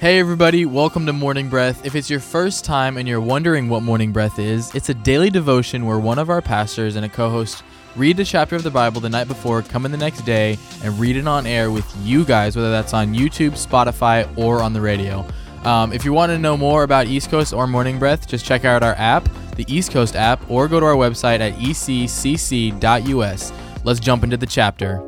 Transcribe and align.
Hey, 0.00 0.20
everybody, 0.20 0.64
welcome 0.64 1.06
to 1.06 1.12
Morning 1.12 1.48
Breath. 1.48 1.84
If 1.84 1.96
it's 1.96 2.08
your 2.08 2.20
first 2.20 2.64
time 2.64 2.98
and 2.98 3.08
you're 3.08 3.20
wondering 3.20 3.68
what 3.68 3.82
Morning 3.82 4.12
Breath 4.12 4.38
is, 4.38 4.72
it's 4.72 4.90
a 4.90 4.94
daily 4.94 5.28
devotion 5.28 5.86
where 5.86 5.98
one 5.98 6.20
of 6.20 6.30
our 6.30 6.40
pastors 6.40 6.94
and 6.94 7.04
a 7.04 7.08
co 7.08 7.28
host 7.28 7.64
read 7.96 8.20
a 8.20 8.24
chapter 8.24 8.54
of 8.54 8.62
the 8.62 8.70
Bible 8.70 9.00
the 9.00 9.08
night 9.08 9.26
before, 9.26 9.60
come 9.60 9.84
in 9.84 9.90
the 9.90 9.98
next 9.98 10.20
day, 10.20 10.56
and 10.84 10.96
read 11.00 11.16
it 11.16 11.26
on 11.26 11.48
air 11.48 11.72
with 11.72 11.84
you 12.04 12.24
guys, 12.24 12.54
whether 12.54 12.70
that's 12.70 12.94
on 12.94 13.12
YouTube, 13.12 13.54
Spotify, 13.54 14.32
or 14.38 14.62
on 14.62 14.72
the 14.72 14.80
radio. 14.80 15.26
Um, 15.64 15.92
if 15.92 16.04
you 16.04 16.12
want 16.12 16.30
to 16.30 16.38
know 16.38 16.56
more 16.56 16.84
about 16.84 17.08
East 17.08 17.28
Coast 17.28 17.52
or 17.52 17.66
Morning 17.66 17.98
Breath, 17.98 18.28
just 18.28 18.44
check 18.44 18.64
out 18.64 18.84
our 18.84 18.94
app, 18.98 19.28
the 19.56 19.64
East 19.66 19.90
Coast 19.90 20.14
app, 20.14 20.48
or 20.48 20.68
go 20.68 20.78
to 20.78 20.86
our 20.86 20.94
website 20.94 21.40
at 21.40 21.54
eccc.us. 21.54 23.52
Let's 23.82 23.98
jump 23.98 24.22
into 24.22 24.36
the 24.36 24.46
chapter. 24.46 25.02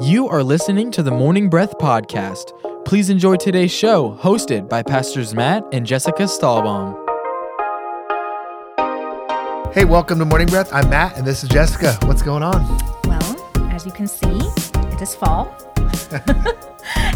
You 0.00 0.28
are 0.28 0.44
listening 0.44 0.92
to 0.92 1.02
the 1.02 1.10
Morning 1.10 1.50
Breath 1.50 1.76
Podcast. 1.78 2.52
Please 2.86 3.10
enjoy 3.10 3.34
today's 3.34 3.72
show, 3.72 4.16
hosted 4.22 4.68
by 4.68 4.80
Pastors 4.80 5.34
Matt 5.34 5.64
and 5.72 5.84
Jessica 5.84 6.22
Stahlbaum. 6.22 6.94
Hey, 9.74 9.84
welcome 9.84 10.20
to 10.20 10.24
Morning 10.24 10.46
Breath. 10.46 10.72
I'm 10.72 10.88
Matt, 10.88 11.18
and 11.18 11.26
this 11.26 11.42
is 11.42 11.48
Jessica. 11.50 11.98
What's 12.06 12.22
going 12.22 12.44
on? 12.44 12.62
Well, 13.04 13.68
as 13.72 13.84
you 13.84 13.90
can 13.90 14.06
see, 14.06 14.28
it 14.30 15.02
is 15.02 15.16
fall. 15.16 15.46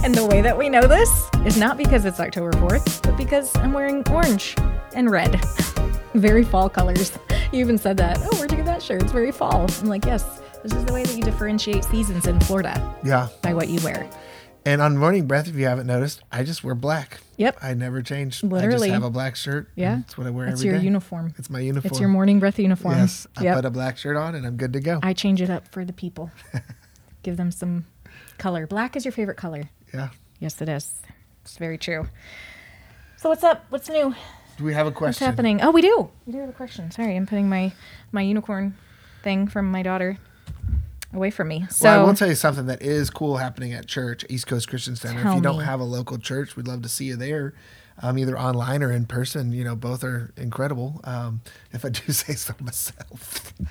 and 0.03 0.13
the 0.13 0.27
way 0.29 0.41
that 0.43 0.59
we 0.59 0.69
know 0.69 0.89
this 0.89 1.09
is 1.47 1.57
not 1.57 1.77
because 1.79 2.05
it's 2.05 2.19
October 2.19 2.51
4th, 2.53 3.03
but 3.05 3.17
because 3.17 3.57
I'm 3.59 3.73
wearing 3.73 4.03
orange 4.11 4.57
and 4.95 5.09
red. 5.09 5.41
very 6.15 6.45
fall 6.45 6.69
colors. 6.69 7.17
You 7.53 7.59
even 7.59 7.79
said 7.79 7.97
that. 7.97 8.17
Oh, 8.21 8.37
where'd 8.39 8.53
you 8.53 8.59
get 8.59 8.67
that 8.67 8.81
shirt? 8.81 9.03
It's 9.03 9.11
very 9.11 9.33
fall. 9.33 9.67
I'm 9.81 9.89
like, 9.89 10.05
yes, 10.05 10.41
this 10.63 10.73
is 10.73 10.85
the 10.85 10.93
way 10.93 11.03
that 11.03 11.17
you 11.17 11.23
differentiate 11.25 11.83
seasons 11.83 12.29
in 12.29 12.39
Florida 12.39 12.95
Yeah. 13.03 13.27
by 13.43 13.55
what 13.55 13.69
you 13.69 13.81
wear. 13.83 14.09
And 14.67 14.83
on 14.83 14.97
Morning 14.99 15.27
Breath, 15.27 15.49
if 15.49 15.57
you 15.57 15.65
haven't 15.67 15.87
noticed, 15.87 16.23
I 16.31 16.43
just 16.45 16.63
wear 16.63 16.75
black. 16.75 17.21
Yep. 17.39 17.59
I 17.63 17.73
never 17.75 18.03
change. 18.03 18.43
Literally. 18.43 18.89
I 18.89 18.91
just 18.91 18.91
have 18.93 19.03
a 19.05 19.11
black 19.11 19.35
shirt. 19.37 19.71
Yeah. 19.75 19.97
That's 19.97 20.19
what 20.19 20.27
I 20.27 20.31
wear 20.31 20.49
every 20.49 20.67
your 20.67 20.77
day. 20.79 20.85
uniform. 20.85 21.35
It's 21.39 21.49
my 21.49 21.61
uniform. 21.61 21.91
It's 21.91 21.99
your 21.99 22.11
morning 22.11 22.41
breath 22.41 22.59
uniform. 22.59 22.99
Yes. 22.99 23.27
I 23.37 23.45
Yep. 23.45 23.57
put 23.57 23.65
a 23.65 23.71
black 23.71 23.97
shirt 23.97 24.17
on 24.19 24.35
and 24.35 24.47
I'm 24.47 24.57
good 24.57 24.75
to 24.75 24.81
go. 24.81 25.01
I 25.03 25.15
change 25.15 25.41
it 25.41 25.49
up 25.49 25.69
for 25.69 25.85
the 25.85 25.95
people. 25.95 26.31
Give 27.23 27.37
them 27.39 27.51
some 27.51 27.87
color. 28.39 28.67
Black 28.67 28.97
is 28.97 29.05
your 29.05 29.13
favorite 29.13 29.37
color. 29.39 29.71
yeah. 29.95 30.11
Yes, 30.41 30.61
it 30.63 30.69
is. 30.71 31.01
It's 31.43 31.57
very 31.59 31.77
true. 31.79 32.09
So 33.17 33.29
what's 33.29 33.45
up? 33.45 33.65
What's 33.71 33.89
new? 33.91 34.15
Do 34.57 34.65
we 34.65 34.73
have 34.75 34.87
a 34.87 34.91
question? 34.91 35.25
What's 35.27 35.31
happening? 35.37 35.61
Oh, 35.63 35.71
we 35.71 35.81
do. 35.83 36.11
We 36.27 36.33
do 36.33 36.39
have 36.41 36.49
a 36.51 36.53
question. 36.55 36.91
Sorry, 36.91 37.17
I'm 37.17 37.27
putting 37.27 37.49
my 37.49 37.73
my 38.13 38.21
unicorn 38.23 38.75
thing 39.23 39.49
from 39.49 39.71
my 39.71 39.83
daughter 39.83 40.19
away 41.13 41.31
from 41.31 41.49
me. 41.49 41.67
So 41.71 41.89
well, 41.89 42.01
I 42.01 42.05
will 42.05 42.15
tell 42.15 42.29
you 42.29 42.35
something 42.35 42.67
that 42.67 42.83
is 42.83 43.11
cool 43.11 43.37
happening 43.39 43.73
at 43.73 43.87
church, 43.87 44.25
East 44.29 44.47
Coast 44.47 44.69
Christian 44.69 44.97
Center. 44.97 45.29
if 45.29 45.35
you 45.35 45.41
don't 45.41 45.59
me. 45.59 45.65
have 45.65 45.81
a 45.81 45.85
local 45.85 46.19
church, 46.19 46.57
we'd 46.57 46.69
love 46.69 46.83
to 46.83 46.89
see 46.89 47.07
you 47.07 47.17
there, 47.17 47.55
um, 48.03 48.19
either 48.19 48.39
online 48.39 48.83
or 48.83 48.93
in 48.93 49.07
person. 49.07 49.53
You 49.53 49.65
know, 49.65 49.77
both 49.77 50.05
are 50.05 50.33
incredible. 50.37 51.01
Um, 51.05 51.41
if 51.73 51.85
I 51.85 51.89
do 51.91 52.13
say 52.13 52.35
so 52.35 52.55
myself. 52.61 53.53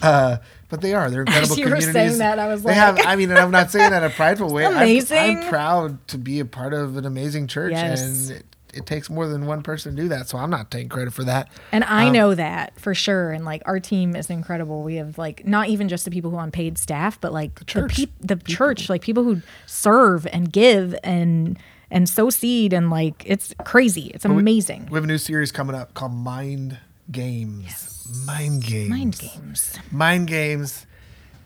Uh, 0.00 0.38
but 0.68 0.80
they 0.80 0.94
are. 0.94 1.10
They're 1.10 1.22
incredible 1.22 1.58
you 1.58 1.64
were 1.68 1.80
saying 1.80 1.92
communities. 1.92 2.18
that, 2.18 2.38
I 2.38 2.48
was 2.48 2.62
they 2.62 2.68
like- 2.70 2.76
have. 2.76 2.98
I 3.04 3.14
mean, 3.16 3.30
and 3.30 3.38
I'm 3.38 3.50
not 3.50 3.70
saying 3.70 3.90
that 3.90 4.02
in 4.04 4.10
a 4.10 4.14
prideful 4.14 4.52
way. 4.52 4.64
I'm- 4.64 4.76
amazing. 4.76 5.38
I'm, 5.38 5.48
proud 5.48 6.06
to 6.08 6.18
be 6.18 6.38
a 6.40 6.44
part 6.44 6.72
of 6.72 6.96
an 6.96 7.04
amazing 7.04 7.46
church, 7.48 7.72
Yes. 7.72 8.00
and 8.00 8.38
it, 8.38 8.46
it 8.72 8.86
takes 8.86 9.10
more 9.10 9.26
than 9.28 9.46
one 9.46 9.62
person 9.62 9.94
to 9.96 10.02
do 10.02 10.08
that. 10.08 10.28
So 10.28 10.38
I'm 10.38 10.50
not 10.50 10.70
taking 10.70 10.88
credit 10.88 11.12
for 11.12 11.24
that. 11.24 11.48
and 11.72 11.84
I 11.84 12.06
Um, 12.06 12.12
know 12.12 12.34
that 12.34 12.78
for 12.80 12.94
sure. 12.94 13.30
And 13.32 13.44
like 13.44 13.62
our 13.66 13.78
team 13.80 14.16
is 14.16 14.30
incredible. 14.30 14.82
We 14.82 14.96
have 14.96 15.18
like 15.18 15.46
not 15.46 15.68
even 15.68 15.88
just 15.88 16.04
the 16.04 16.10
people 16.10 16.30
who 16.30 16.36
are 16.38 16.42
on 16.42 16.50
paid 16.50 16.78
staff, 16.78 17.20
but 17.20 17.32
like 17.32 17.56
the 17.58 17.64
church 17.64 17.96
peop- 17.96 18.14
the 18.20 18.36
church, 18.36 18.88
like 18.88 19.02
people 19.02 19.24
who 19.24 19.42
serve 19.66 20.26
and 20.32 20.50
give 20.52 20.94
and 21.04 21.58
and 21.90 22.08
sow 22.08 22.30
seed 22.30 22.72
and 22.72 22.88
like 22.90 23.22
it's 23.26 23.54
crazy. 23.64 24.10
It's 24.14 24.24
amazing. 24.24 24.88
We 24.90 24.96
have 24.96 25.04
a 25.04 25.06
new 25.06 25.18
series 25.18 25.52
coming 25.52 25.76
up 25.76 25.92
called 25.94 26.12
Mind 26.14 26.78
Games. 27.10 28.06
Mind 28.26 28.62
Games. 28.64 28.90
Mind 28.90 29.18
games. 29.18 29.78
Mind 29.90 30.26
Games 30.28 30.86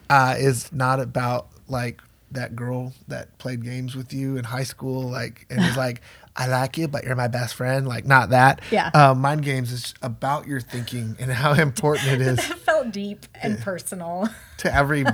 uh, 0.09 0.37
is 0.39 0.73
not 0.73 1.01
about 1.01 1.49
like 1.69 2.01
that 2.31 2.57
girl 2.57 2.93
that 3.09 3.37
played 3.39 3.63
games 3.63 3.95
with 3.95 4.13
you 4.13 4.37
in 4.37 4.45
high 4.45 4.63
school, 4.65 5.03
like 5.11 5.47
and 5.51 5.61
is 5.65 5.77
like, 5.87 6.01
I 6.39 6.47
like 6.49 6.77
you, 6.77 6.87
but 6.87 7.05
you're 7.05 7.17
my 7.17 7.29
best 7.29 7.55
friend. 7.55 7.89
Like 7.89 8.05
not 8.05 8.29
that. 8.31 8.61
Yeah. 8.71 8.91
Uh, 8.93 9.15
Mind 9.15 9.43
Games 9.43 9.73
is 9.73 9.95
about 10.03 10.47
your 10.47 10.61
thinking 10.61 11.17
and 11.19 11.31
how 11.33 11.53
important 11.69 12.09
it 12.13 12.21
is 12.21 12.39
It 12.51 12.59
felt 12.59 12.91
deep 12.93 13.27
and 13.43 13.59
personal. 13.59 14.29
to 14.59 14.75
every 14.75 15.05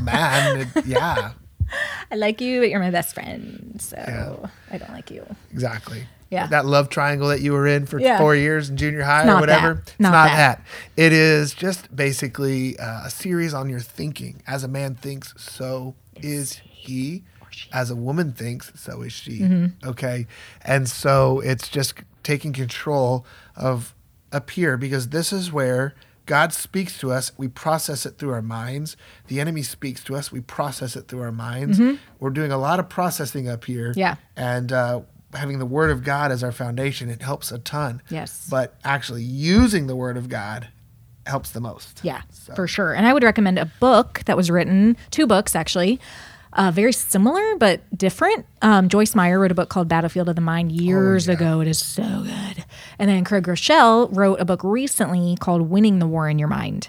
man. 0.00 0.60
It- 0.74 0.86
yeah, 0.86 1.32
I 2.10 2.16
like 2.16 2.40
you, 2.40 2.60
but 2.60 2.70
you're 2.70 2.80
my 2.80 2.90
best 2.90 3.14
friend. 3.14 3.76
So 3.80 3.96
Yeah. 3.96 4.48
I 4.70 4.78
don't 4.78 4.90
like 4.92 5.10
you. 5.10 5.24
exactly. 5.52 6.04
Yeah. 6.30 6.46
That 6.46 6.64
love 6.64 6.88
triangle 6.90 7.28
that 7.28 7.40
you 7.40 7.52
were 7.52 7.66
in 7.66 7.86
for 7.86 7.98
Yeah. 8.00 8.16
four 8.18 8.36
years 8.36 8.70
in 8.70 8.76
junior 8.76 9.02
high 9.02 9.28
or 9.28 9.40
whatever. 9.40 9.74
that. 9.74 9.80
It's 9.90 10.00
Not 10.00 10.12
not 10.12 10.28
that. 10.28 10.58
that. 10.58 10.62
It 10.96 11.12
is 11.12 11.52
just 11.54 11.94
basically 11.94 12.78
uh, 12.78 13.06
a 13.06 13.10
series 13.10 13.52
on 13.52 13.68
your 13.68 13.80
thinking. 13.80 14.40
As 14.46 14.62
a 14.64 14.68
man 14.68 14.94
thinks, 14.94 15.34
so 15.36 15.94
is 16.16 16.60
he. 16.64 17.24
As 17.72 17.90
a 17.90 17.96
woman 17.96 18.32
thinks, 18.32 18.72
so 18.74 19.02
is 19.02 19.12
she. 19.12 19.40
Mm-hmm. 19.40 19.88
Okay. 19.88 20.26
And 20.62 20.88
so 20.88 21.40
it's 21.40 21.68
just 21.68 21.94
taking 22.22 22.52
control 22.52 23.24
of 23.56 23.94
up 24.32 24.50
here 24.50 24.76
because 24.76 25.08
this 25.08 25.32
is 25.32 25.52
where 25.52 25.94
God 26.26 26.52
speaks 26.52 26.98
to 27.00 27.10
us. 27.10 27.32
We 27.36 27.48
process 27.48 28.06
it 28.06 28.18
through 28.18 28.32
our 28.32 28.42
minds. 28.42 28.96
The 29.26 29.40
enemy 29.40 29.62
speaks 29.62 30.04
to 30.04 30.14
us. 30.14 30.30
We 30.30 30.40
process 30.40 30.94
it 30.94 31.08
through 31.08 31.22
our 31.22 31.32
minds. 31.32 31.80
We're 32.20 32.30
doing 32.30 32.52
a 32.52 32.58
lot 32.58 32.78
of 32.78 32.88
processing 32.88 33.48
up 33.48 33.64
here. 33.64 33.90
Mm-hmm. 33.90 33.98
Yeah. 33.98 34.14
And 34.36 34.72
uh, 34.72 35.00
having 35.34 35.58
the 35.58 35.66
Word 35.66 35.90
of 35.90 36.04
God 36.04 36.30
as 36.30 36.44
our 36.44 36.52
foundation, 36.52 37.08
it 37.10 37.22
helps 37.22 37.50
a 37.50 37.58
ton. 37.58 38.00
Yes. 38.10 38.46
But 38.48 38.76
actually 38.84 39.22
using 39.24 39.86
the 39.88 39.96
Word 39.96 40.16
of 40.16 40.28
God 40.28 40.68
helps 41.26 41.50
the 41.50 41.60
most. 41.60 42.00
Yeah, 42.04 42.22
So- 42.30 42.54
for 42.54 42.66
sure. 42.68 42.92
And 42.94 43.06
I 43.06 43.12
would 43.12 43.22
recommend 43.24 43.58
a 43.58 43.66
book 43.80 44.22
that 44.26 44.36
was 44.36 44.50
written, 44.50 44.96
two 45.10 45.26
books 45.26 45.54
actually, 45.56 45.98
uh, 46.52 46.70
very 46.70 46.92
similar 46.92 47.56
but 47.56 47.80
different. 47.96 48.46
Um, 48.62 48.88
Joyce 48.88 49.14
Meyer 49.14 49.38
wrote 49.38 49.52
a 49.52 49.54
book 49.54 49.68
called 49.68 49.88
Battlefield 49.88 50.28
of 50.28 50.34
the 50.34 50.40
Mind 50.40 50.72
years 50.72 51.26
yeah. 51.26 51.34
ago. 51.34 51.60
It 51.60 51.68
is 51.68 51.78
so 51.78 52.02
good. 52.02 52.64
And 52.98 53.08
then 53.08 53.24
Craig 53.24 53.44
Groeschel 53.44 54.08
wrote 54.14 54.40
a 54.40 54.44
book 54.44 54.62
recently 54.64 55.36
called 55.36 55.62
Winning 55.62 55.98
the 55.98 56.06
War 56.06 56.28
in 56.28 56.38
Your 56.38 56.48
Mind. 56.48 56.88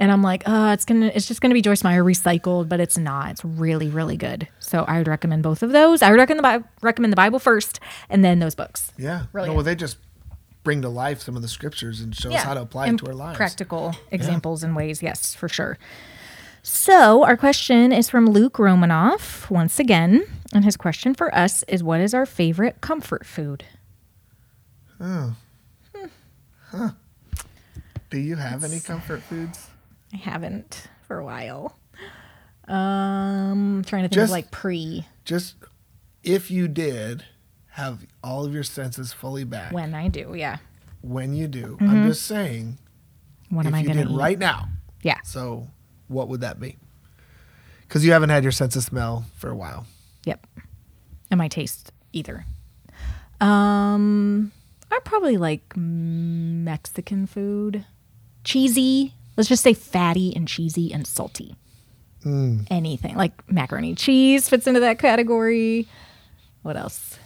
And 0.00 0.12
I'm 0.12 0.22
like, 0.22 0.44
oh, 0.46 0.70
it's 0.70 0.84
gonna, 0.84 1.10
it's 1.12 1.26
just 1.26 1.40
gonna 1.40 1.54
be 1.54 1.62
Joyce 1.62 1.82
Meyer 1.82 2.04
recycled, 2.04 2.68
but 2.68 2.78
it's 2.78 2.96
not. 2.96 3.32
It's 3.32 3.44
really, 3.44 3.88
really 3.88 4.16
good. 4.16 4.46
So 4.60 4.84
I 4.84 4.98
would 4.98 5.08
recommend 5.08 5.42
both 5.42 5.62
of 5.62 5.72
those. 5.72 6.02
I 6.02 6.10
would 6.10 6.18
recommend 6.18 6.38
the 6.38 6.60
Bi- 6.60 6.68
recommend 6.82 7.12
the 7.12 7.16
Bible 7.16 7.40
first, 7.40 7.80
and 8.08 8.24
then 8.24 8.38
those 8.38 8.54
books. 8.54 8.92
Yeah. 8.96 9.26
Really 9.32 9.48
No, 9.48 9.54
well, 9.54 9.64
they 9.64 9.74
just 9.74 9.96
bring 10.62 10.82
to 10.82 10.88
life 10.88 11.22
some 11.22 11.34
of 11.34 11.42
the 11.42 11.48
scriptures 11.48 12.00
and 12.00 12.14
show 12.14 12.30
us 12.30 12.42
how 12.42 12.54
to 12.54 12.60
apply 12.60 12.88
it 12.88 12.98
to 12.98 13.06
our 13.06 13.14
lives. 13.14 13.36
Practical 13.36 13.96
examples 14.10 14.62
and 14.62 14.76
ways, 14.76 15.02
yes, 15.02 15.34
for 15.34 15.48
sure. 15.48 15.78
So, 16.62 17.24
our 17.24 17.36
question 17.36 17.92
is 17.92 18.10
from 18.10 18.26
Luke 18.26 18.58
Romanoff 18.58 19.50
once 19.50 19.78
again. 19.78 20.24
And 20.52 20.64
his 20.64 20.76
question 20.76 21.14
for 21.14 21.34
us 21.34 21.62
is 21.68 21.82
What 21.82 22.00
is 22.00 22.14
our 22.14 22.26
favorite 22.26 22.80
comfort 22.80 23.24
food? 23.26 23.64
Oh. 25.00 25.34
Hmm. 25.94 26.06
Huh. 26.70 26.90
Do 28.10 28.18
you 28.18 28.36
have 28.36 28.64
any 28.64 28.80
comfort 28.80 29.22
foods? 29.22 29.68
I 30.12 30.16
haven't 30.16 30.88
for 31.06 31.18
a 31.18 31.24
while. 31.24 31.78
Um, 32.66 33.82
trying 33.86 34.02
to 34.02 34.08
think 34.08 34.12
Just- 34.12 34.24
of 34.24 34.30
like 34.30 34.50
pre 34.50 35.06
Just 35.24 35.54
if 36.22 36.50
you 36.50 36.68
did 36.68 37.24
have 37.72 38.04
all 38.24 38.44
of 38.44 38.52
your 38.52 38.64
senses 38.64 39.12
fully 39.12 39.44
back, 39.44 39.72
when 39.72 39.94
I 39.94 40.08
do. 40.08 40.34
Yeah. 40.34 40.58
when 41.00 41.32
you 41.32 41.46
do, 41.46 41.76
I'm 41.80 42.06
just 42.08 42.22
saying, 42.26 42.78
What 43.50 43.62
if 43.66 43.68
am 43.68 43.74
I 43.74 43.82
going 43.84 44.06
to 44.06 44.12
right 44.14 44.38
now, 44.38 44.68
Yeah. 45.02 45.18
so 45.22 45.68
what 46.08 46.28
would 46.28 46.40
that 46.40 46.58
be? 46.58 46.76
Because 47.82 48.04
you 48.04 48.12
haven't 48.12 48.30
had 48.30 48.42
your 48.42 48.52
sense 48.52 48.76
of 48.76 48.82
smell 48.82 49.24
for 49.36 49.48
a 49.48 49.54
while. 49.54 49.86
Yep. 50.24 50.46
And 51.30 51.38
my 51.38 51.48
taste 51.48 51.92
either. 52.12 52.44
Um, 53.40 54.52
I 54.90 54.98
probably 55.04 55.36
like 55.36 55.76
Mexican 55.76 57.26
food, 57.26 57.84
cheesy. 58.44 59.14
Let's 59.36 59.48
just 59.48 59.62
say 59.62 59.74
fatty 59.74 60.34
and 60.34 60.48
cheesy 60.48 60.92
and 60.92 61.06
salty. 61.06 61.54
Anything 62.24 63.14
like 63.16 63.50
macaroni 63.50 63.94
cheese 63.94 64.48
fits 64.48 64.66
into 64.66 64.80
that 64.80 64.98
category. 64.98 65.86
What 66.62 66.76
else? 66.76 67.18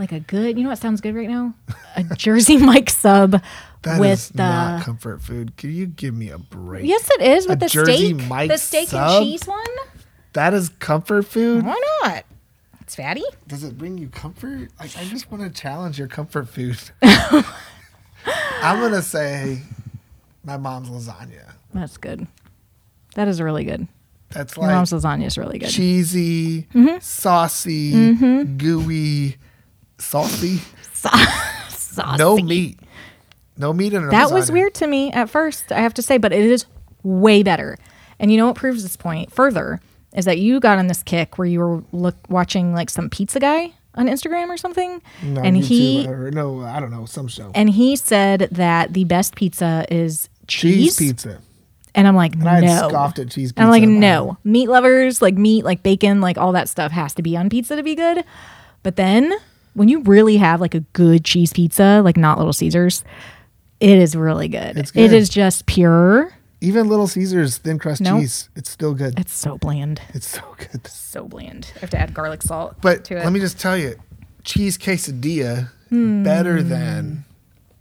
Like 0.00 0.12
a 0.12 0.20
good, 0.20 0.56
you 0.56 0.62
know 0.64 0.70
what 0.70 0.78
sounds 0.78 1.02
good 1.02 1.14
right 1.14 1.28
now? 1.28 1.52
A 1.94 2.02
Jersey 2.16 2.56
Mike 2.58 2.88
sub 2.88 3.32
That 3.82 3.94
is 3.96 4.00
with 4.00 4.28
the. 4.32 4.42
not 4.42 4.82
comfort 4.82 5.20
food. 5.20 5.58
Can 5.58 5.72
you 5.74 5.84
give 5.86 6.14
me 6.14 6.30
a 6.30 6.38
break? 6.38 6.86
yes, 6.86 7.06
it 7.10 7.20
is 7.20 7.46
with 7.46 7.58
A 7.58 7.66
the 7.66 7.68
Jersey 7.68 8.14
steak, 8.18 8.28
Mike 8.28 8.50
the 8.50 8.56
steak 8.56 8.88
sub? 8.88 9.10
and 9.22 9.24
cheese 9.26 9.46
one. 9.46 9.60
That 10.32 10.54
is 10.54 10.70
comfort 10.78 11.26
food. 11.26 11.66
Why 11.66 11.78
not? 12.02 12.24
It's 12.80 12.96
fatty. 12.96 13.22
Does 13.46 13.62
it 13.62 13.76
bring 13.76 13.98
you 13.98 14.08
comfort? 14.08 14.70
Like, 14.80 14.96
I 14.96 15.04
just 15.04 15.30
want 15.30 15.42
to 15.44 15.50
challenge 15.60 15.98
your 15.98 16.08
comfort 16.08 16.48
food. 16.48 16.78
I'm 17.02 18.80
gonna 18.80 19.02
say 19.02 19.60
my 20.44 20.56
mom's 20.56 20.88
lasagna. 20.88 21.52
That's 21.74 21.96
good. 21.98 22.26
That 23.16 23.28
is 23.28 23.40
really 23.40 23.64
good. 23.64 23.86
That's 24.30 24.56
like 24.56 24.70
mom's 24.70 24.92
lasagna 24.92 25.26
is 25.26 25.36
really 25.36 25.58
good. 25.58 25.68
cheesy, 25.70 26.62
Mm-hmm. 26.74 26.98
saucy, 27.00 28.14
gooey, 28.56 29.36
saucy. 30.00 30.60
Saucy. 31.68 32.18
No 32.18 32.36
meat. 32.36 32.78
No 33.56 33.72
meat 33.72 33.92
in 33.92 34.04
a 34.04 34.10
That 34.10 34.30
was 34.30 34.50
weird 34.50 34.74
to 34.74 34.86
me 34.86 35.10
at 35.12 35.28
first, 35.28 35.70
I 35.72 35.80
have 35.80 35.94
to 35.94 36.02
say, 36.02 36.18
but 36.18 36.32
it 36.32 36.44
is 36.44 36.66
way 37.02 37.42
better. 37.42 37.76
And 38.18 38.30
you 38.30 38.36
know 38.38 38.46
what 38.46 38.56
proves 38.56 38.82
this 38.82 38.96
point 38.96 39.32
further 39.32 39.80
is 40.14 40.24
that 40.24 40.38
you 40.38 40.60
got 40.60 40.78
on 40.78 40.86
this 40.86 41.02
kick 41.02 41.36
where 41.38 41.46
you 41.46 41.58
were 41.60 41.82
look 41.92 42.16
watching 42.28 42.74
like 42.74 42.90
some 42.90 43.08
pizza 43.10 43.40
guy 43.40 43.72
on 43.96 44.06
Instagram 44.06 44.48
or 44.48 44.56
something, 44.56 45.02
No, 45.22 45.40
and 45.42 45.56
YouTube, 45.56 45.64
he 45.64 46.06
no, 46.30 46.60
I 46.62 46.78
don't 46.80 46.90
know, 46.90 47.06
some 47.06 47.26
show. 47.28 47.50
and 47.54 47.68
he 47.70 47.96
said 47.96 48.48
that 48.52 48.92
the 48.94 49.04
best 49.04 49.34
pizza 49.34 49.84
is 49.90 50.28
cheese, 50.46 50.96
cheese 50.96 50.98
pizza. 50.98 51.40
and 51.94 52.06
I'm 52.06 52.14
like, 52.14 52.34
And 52.34 52.48
I 52.48 52.60
no. 52.60 52.88
scoffed 52.88 53.18
at 53.18 53.30
cheese 53.30 53.50
pizza. 53.52 53.60
And 53.62 53.64
I'm 53.66 53.70
like, 53.80 53.88
no. 53.88 54.38
Meat 54.44 54.68
lovers, 54.68 55.20
like 55.20 55.34
meat, 55.34 55.64
like 55.64 55.82
bacon, 55.82 56.20
like 56.20 56.38
all 56.38 56.52
that 56.52 56.68
stuff 56.68 56.92
has 56.92 57.14
to 57.14 57.22
be 57.22 57.36
on 57.36 57.48
pizza 57.50 57.74
to 57.76 57.82
be 57.82 57.94
good. 57.96 58.22
But 58.82 58.96
then 58.96 59.32
when 59.74 59.88
you 59.88 60.00
really 60.02 60.36
have 60.36 60.60
like 60.60 60.74
a 60.74 60.80
good 60.80 61.24
cheese 61.24 61.52
pizza, 61.52 62.00
like 62.04 62.16
not 62.16 62.38
Little 62.38 62.52
Caesars, 62.52 63.04
it 63.80 63.98
is 63.98 64.14
really 64.16 64.48
good. 64.48 64.76
It's 64.76 64.90
good. 64.90 65.12
is 65.12 65.28
just 65.28 65.66
pure. 65.66 66.32
Even 66.60 66.88
Little 66.88 67.06
Caesars 67.08 67.56
thin 67.58 67.78
crust 67.78 68.02
Nope. 68.02 68.20
cheese, 68.20 68.50
it's 68.54 68.68
still 68.70 68.92
good. 68.94 69.18
It's 69.18 69.32
so 69.32 69.56
bland. 69.56 70.02
It's 70.10 70.26
so 70.26 70.42
good. 70.58 70.86
So 70.86 71.24
bland. 71.26 71.72
I 71.76 71.80
have 71.80 71.90
to 71.90 71.98
add 71.98 72.12
garlic 72.12 72.42
salt 72.42 72.76
But 72.82 73.04
to 73.06 73.16
it. 73.16 73.24
let 73.24 73.32
me 73.32 73.40
just 73.40 73.58
tell 73.58 73.78
you, 73.78 73.94
cheese 74.44 74.76
quesadilla 74.76 75.70
hmm. 75.88 76.22
better 76.22 76.62
than 76.62 77.24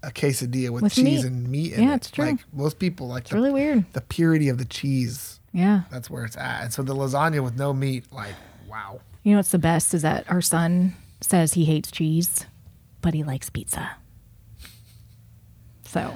a 0.02 0.12
quesadilla 0.12 0.70
with, 0.70 0.84
With 0.84 0.94
cheese 0.94 1.24
meat. 1.24 1.26
and 1.26 1.50
meat 1.50 1.74
in 1.74 1.84
Yeah, 1.84 1.92
it. 1.94 1.96
it's 1.98 2.12
true. 2.12 2.26
Like 2.26 2.40
most 2.54 2.80
people 2.80 3.08
like 3.10 3.24
it's 3.24 3.32
the, 3.32 3.36
really 3.36 3.52
weird. 3.52 3.84
the 3.92 4.02
purity 4.02 4.48
of 4.48 4.58
the 4.58 4.66
cheese. 4.66 5.40
Yeah. 5.52 5.82
That's 5.92 6.10
where 6.10 6.24
it's 6.24 6.38
at. 6.38 6.64
And 6.64 6.74
so 6.74 6.82
the 6.84 6.96
lasagna 6.96 7.44
with 7.44 7.58
no 7.58 7.74
meat, 7.74 8.06
like 8.14 8.36
wow. 8.70 9.02
You 9.24 9.32
know 9.34 9.40
what's 9.40 9.52
the 9.52 9.60
best 9.60 9.94
is 9.94 10.04
that 10.04 10.24
our 10.32 10.42
son 10.42 10.94
says 11.22 11.54
he 11.54 11.66
hates 11.66 11.92
cheese, 11.92 12.46
but 13.02 13.14
he 13.14 13.24
likes 13.24 13.50
pizza. 13.50 13.92
So 15.86 16.16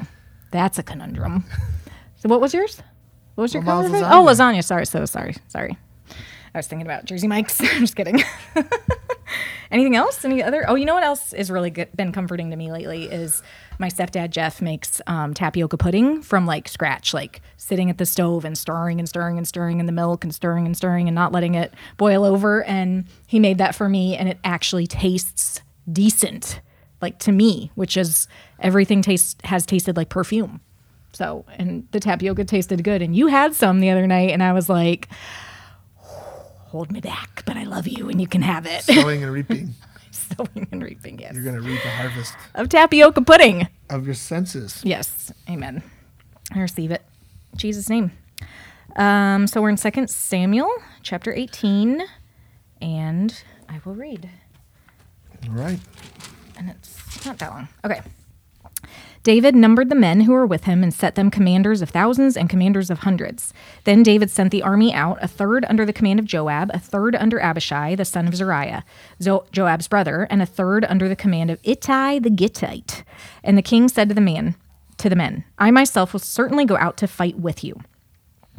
that's 0.52 0.78
a 0.80 0.84
conundrum. 0.84 1.46
So 2.18 2.30
what 2.30 2.40
was 2.42 2.54
yours? 2.54 2.82
What 3.36 3.42
was 3.44 3.54
your 3.54 3.64
Well, 3.64 3.82
favorite? 3.84 4.02
Oh, 4.04 4.24
lasagna. 4.26 4.58
lasagna. 4.58 4.64
Sorry, 4.64 4.86
so 4.86 5.06
sorry, 5.06 5.36
sorry. 5.48 5.78
I 6.56 6.60
was 6.60 6.68
thinking 6.68 6.86
about 6.86 7.06
Jersey 7.06 7.28
Mike's. 7.28 7.60
I'm 7.62 7.82
just 7.82 7.96
kidding. 7.96 8.22
Anything 9.72 9.96
else? 9.96 10.24
Any 10.24 10.44
other? 10.44 10.66
Oh, 10.68 10.76
you 10.76 10.86
know 10.86 10.94
what 10.94 11.04
else 11.04 11.34
is 11.34 11.50
really 11.50 11.70
good, 11.70 11.90
been 11.96 12.12
comforting 12.12 12.52
to 12.52 12.56
me 12.56 12.72
lately 12.72 13.06
is 13.06 13.42
my 13.80 13.90
stepdad 13.90 14.30
Jeff 14.30 14.62
makes 14.62 15.02
um, 15.08 15.34
tapioca 15.34 15.78
pudding 15.78 16.22
from 16.22 16.46
like 16.46 16.68
scratch, 16.68 17.14
like 17.14 17.42
sitting 17.58 17.90
at 17.90 17.98
the 17.98 18.06
stove 18.06 18.46
and 18.46 18.58
stirring 18.58 19.00
and 19.00 19.10
stirring 19.10 19.38
and 19.38 19.48
stirring 19.48 19.80
in 19.80 19.86
the 19.86 19.92
milk 19.92 20.24
and 20.24 20.34
stirring 20.34 20.66
and 20.66 20.78
stirring 20.78 21.08
and 21.08 21.16
not 21.16 21.32
letting 21.32 21.56
it 21.56 21.74
boil 21.98 22.24
over. 22.24 22.64
And 22.64 23.06
he 23.26 23.40
made 23.40 23.58
that 23.58 23.76
for 23.76 23.90
me, 23.90 24.16
and 24.16 24.30
it 24.30 24.38
actually 24.44 24.88
tastes 24.88 25.62
decent, 25.92 26.62
like 27.02 27.20
to 27.20 27.32
me, 27.32 27.72
which 27.76 27.98
is 27.98 28.28
everything 28.60 29.02
tastes 29.02 29.36
has 29.46 29.66
tasted 29.66 29.98
like 29.98 30.10
perfume. 30.10 30.62
So, 31.14 31.46
and 31.58 31.88
the 31.92 32.00
tapioca 32.00 32.44
tasted 32.44 32.84
good. 32.84 33.02
And 33.02 33.16
you 33.16 33.28
had 33.28 33.54
some 33.54 33.80
the 33.80 33.90
other 33.92 34.08
night, 34.08 34.32
and 34.32 34.42
I 34.42 34.54
was 34.54 34.68
like, 34.68 35.08
hold 36.74 36.92
me 36.92 37.00
back, 37.00 37.44
but 37.46 37.56
I 37.56 37.66
love 37.66 37.88
you 37.88 38.10
and 38.10 38.20
you 38.20 38.26
can 38.28 38.42
have 38.42 38.66
it. 38.66 38.82
Sowing 38.84 39.22
and 39.24 39.32
reaping. 39.32 39.76
Sowing 40.12 40.68
and 40.72 40.84
reaping, 40.84 41.20
yes. 41.20 41.36
You're 41.36 41.44
gonna 41.44 41.62
reap 41.62 41.86
a 41.86 41.90
harvest 41.90 42.34
Of 42.56 42.68
tapioca 42.70 43.22
pudding. 43.22 43.68
of 43.92 44.06
your 44.08 44.16
senses. 44.16 44.82
Yes. 44.84 45.32
Amen. 45.48 45.84
I 46.52 46.60
receive 46.62 46.90
it. 46.90 47.04
In 47.52 47.60
Jesus' 47.60 47.90
name. 47.90 48.12
Um, 48.96 49.46
so 49.46 49.62
we're 49.62 49.70
in 49.70 49.78
Second 49.78 50.10
Samuel 50.10 50.72
chapter 51.04 51.32
18, 51.32 52.02
and 52.82 53.44
I 53.70 53.80
will 53.86 53.94
read. 53.96 54.28
All 55.48 55.54
right. 55.56 55.80
and 56.58 56.72
it's 56.72 57.24
not 57.26 57.38
that 57.38 57.52
long. 57.52 57.68
Okay. 57.86 58.02
David 59.24 59.56
numbered 59.56 59.88
the 59.88 59.96
men 59.96 60.22
who 60.22 60.34
were 60.34 60.46
with 60.46 60.66
him 60.66 60.84
and 60.84 60.94
set 60.94 61.16
them 61.16 61.32
commanders 61.32 61.82
of 61.82 61.90
thousands 61.90 62.36
and 62.36 62.50
commanders 62.50 62.90
of 62.90 63.00
hundreds. 63.00 63.54
Then 63.86 64.04
David 64.04 64.30
sent 64.30 64.52
the 64.52 64.62
army 64.62 64.94
out, 64.94 65.18
a 65.22 65.28
third 65.30 65.66
under 65.70 65.86
the 65.86 65.94
command 65.94 66.20
of 66.20 66.26
Joab, 66.26 66.72
a 66.74 66.80
third 66.80 67.16
under 67.16 67.40
Abishai, 67.40 67.96
the 67.96 68.04
son 68.04 68.28
of 68.28 68.36
Zeruiah, 68.36 68.84
Zo- 69.22 69.46
Joab's 69.54 69.88
brother, 69.88 70.28
and 70.30 70.42
a 70.42 70.46
third 70.46 70.86
under 70.90 71.08
the 71.08 71.16
command 71.16 71.50
of 71.50 71.60
Ittai 71.64 72.20
the 72.20 72.30
Gittite. 72.30 73.04
And 73.44 73.58
the 73.58 73.62
king 73.62 73.88
said 73.88 74.10
to 74.10 74.16
the 74.16 74.22
man, 74.22 74.56
to 74.98 75.10
the 75.10 75.16
men, 75.16 75.46
I 75.58 75.72
myself 75.72 76.14
will 76.14 76.20
certainly 76.20 76.66
go 76.66 76.76
out 76.78 76.98
to 76.98 77.08
fight 77.08 77.40
with 77.40 77.64
you. 77.64 77.80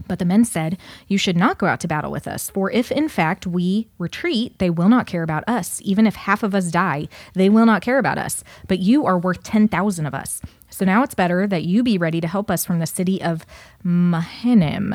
But 0.06 0.18
the 0.18 0.24
men 0.24 0.44
said, 0.44 0.76
You 1.08 1.18
should 1.18 1.36
not 1.36 1.58
go 1.58 1.66
out 1.66 1.80
to 1.80 1.88
battle 1.88 2.10
with 2.10 2.28
us, 2.28 2.50
for 2.50 2.70
if 2.70 2.92
in 2.92 3.08
fact 3.08 3.46
we 3.46 3.88
retreat, 3.98 4.58
they 4.58 4.70
will 4.70 4.88
not 4.88 5.06
care 5.06 5.22
about 5.22 5.48
us. 5.48 5.80
Even 5.84 6.06
if 6.06 6.14
half 6.14 6.42
of 6.42 6.54
us 6.54 6.70
die, 6.70 7.08
they 7.34 7.48
will 7.48 7.66
not 7.66 7.82
care 7.82 7.98
about 7.98 8.18
us. 8.18 8.44
But 8.68 8.80
you 8.80 9.06
are 9.06 9.18
worth 9.18 9.42
10,000 9.42 10.06
of 10.06 10.14
us. 10.14 10.40
So 10.68 10.84
now 10.84 11.04
it's 11.04 11.14
better 11.14 11.46
that 11.46 11.64
you 11.64 11.82
be 11.82 11.96
ready 11.96 12.20
to 12.20 12.26
help 12.26 12.50
us 12.50 12.64
from 12.64 12.80
the 12.80 12.86
city 12.86 13.22
of 13.22 13.46
Mahanaim. 13.84 14.94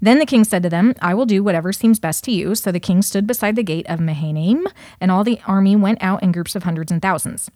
Then 0.00 0.18
the 0.18 0.26
king 0.26 0.42
said 0.42 0.62
to 0.62 0.70
them, 0.70 0.94
I 1.02 1.12
will 1.12 1.26
do 1.26 1.44
whatever 1.44 1.72
seems 1.72 2.00
best 2.00 2.24
to 2.24 2.32
you. 2.32 2.54
So 2.54 2.72
the 2.72 2.80
king 2.80 3.02
stood 3.02 3.26
beside 3.26 3.54
the 3.54 3.62
gate 3.62 3.86
of 3.88 4.00
Mahanaim, 4.00 4.66
and 5.00 5.10
all 5.10 5.24
the 5.24 5.40
army 5.46 5.76
went 5.76 6.02
out 6.02 6.22
in 6.22 6.32
groups 6.32 6.56
of 6.56 6.62
hundreds 6.62 6.90
and 6.90 7.02
thousands. 7.02 7.50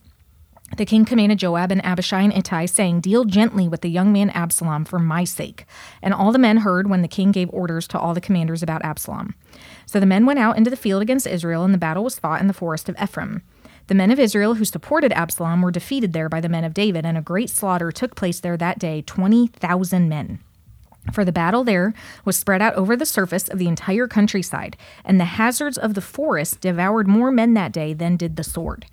The 0.76 0.86
king 0.86 1.04
commanded 1.04 1.38
Joab 1.38 1.70
and 1.70 1.84
Abishai 1.84 2.22
and 2.22 2.32
Ittai, 2.32 2.66
saying, 2.66 3.00
Deal 3.00 3.24
gently 3.24 3.68
with 3.68 3.82
the 3.82 3.90
young 3.90 4.12
man 4.12 4.30
Absalom 4.30 4.84
for 4.84 4.98
my 4.98 5.24
sake. 5.24 5.66
And 6.00 6.14
all 6.14 6.32
the 6.32 6.38
men 6.38 6.58
heard 6.58 6.88
when 6.88 7.02
the 7.02 7.08
king 7.08 7.30
gave 7.30 7.50
orders 7.52 7.86
to 7.88 7.98
all 7.98 8.14
the 8.14 8.20
commanders 8.20 8.62
about 8.62 8.84
Absalom. 8.84 9.34
So 9.84 10.00
the 10.00 10.06
men 10.06 10.24
went 10.24 10.38
out 10.38 10.56
into 10.56 10.70
the 10.70 10.76
field 10.76 11.02
against 11.02 11.26
Israel, 11.26 11.64
and 11.64 11.74
the 11.74 11.78
battle 11.78 12.04
was 12.04 12.18
fought 12.18 12.40
in 12.40 12.46
the 12.46 12.54
forest 12.54 12.88
of 12.88 12.96
Ephraim. 13.02 13.42
The 13.88 13.94
men 13.94 14.10
of 14.10 14.18
Israel 14.18 14.54
who 14.54 14.64
supported 14.64 15.12
Absalom 15.12 15.60
were 15.60 15.70
defeated 15.70 16.12
there 16.12 16.28
by 16.28 16.40
the 16.40 16.48
men 16.48 16.64
of 16.64 16.72
David, 16.72 17.04
and 17.04 17.18
a 17.18 17.22
great 17.22 17.50
slaughter 17.50 17.92
took 17.92 18.14
place 18.14 18.40
there 18.40 18.56
that 18.56 18.78
day 18.78 19.02
20,000 19.02 20.08
men. 20.08 20.38
For 21.12 21.24
the 21.24 21.32
battle 21.32 21.64
there 21.64 21.92
was 22.24 22.36
spread 22.36 22.62
out 22.62 22.74
over 22.74 22.96
the 22.96 23.04
surface 23.04 23.48
of 23.48 23.58
the 23.58 23.66
entire 23.66 24.06
countryside, 24.06 24.76
and 25.04 25.18
the 25.18 25.24
hazards 25.24 25.76
of 25.76 25.94
the 25.94 26.00
forest 26.00 26.60
devoured 26.60 27.08
more 27.08 27.32
men 27.32 27.54
that 27.54 27.72
day 27.72 27.92
than 27.92 28.16
did 28.16 28.36
the 28.36 28.44
sword. 28.44 28.86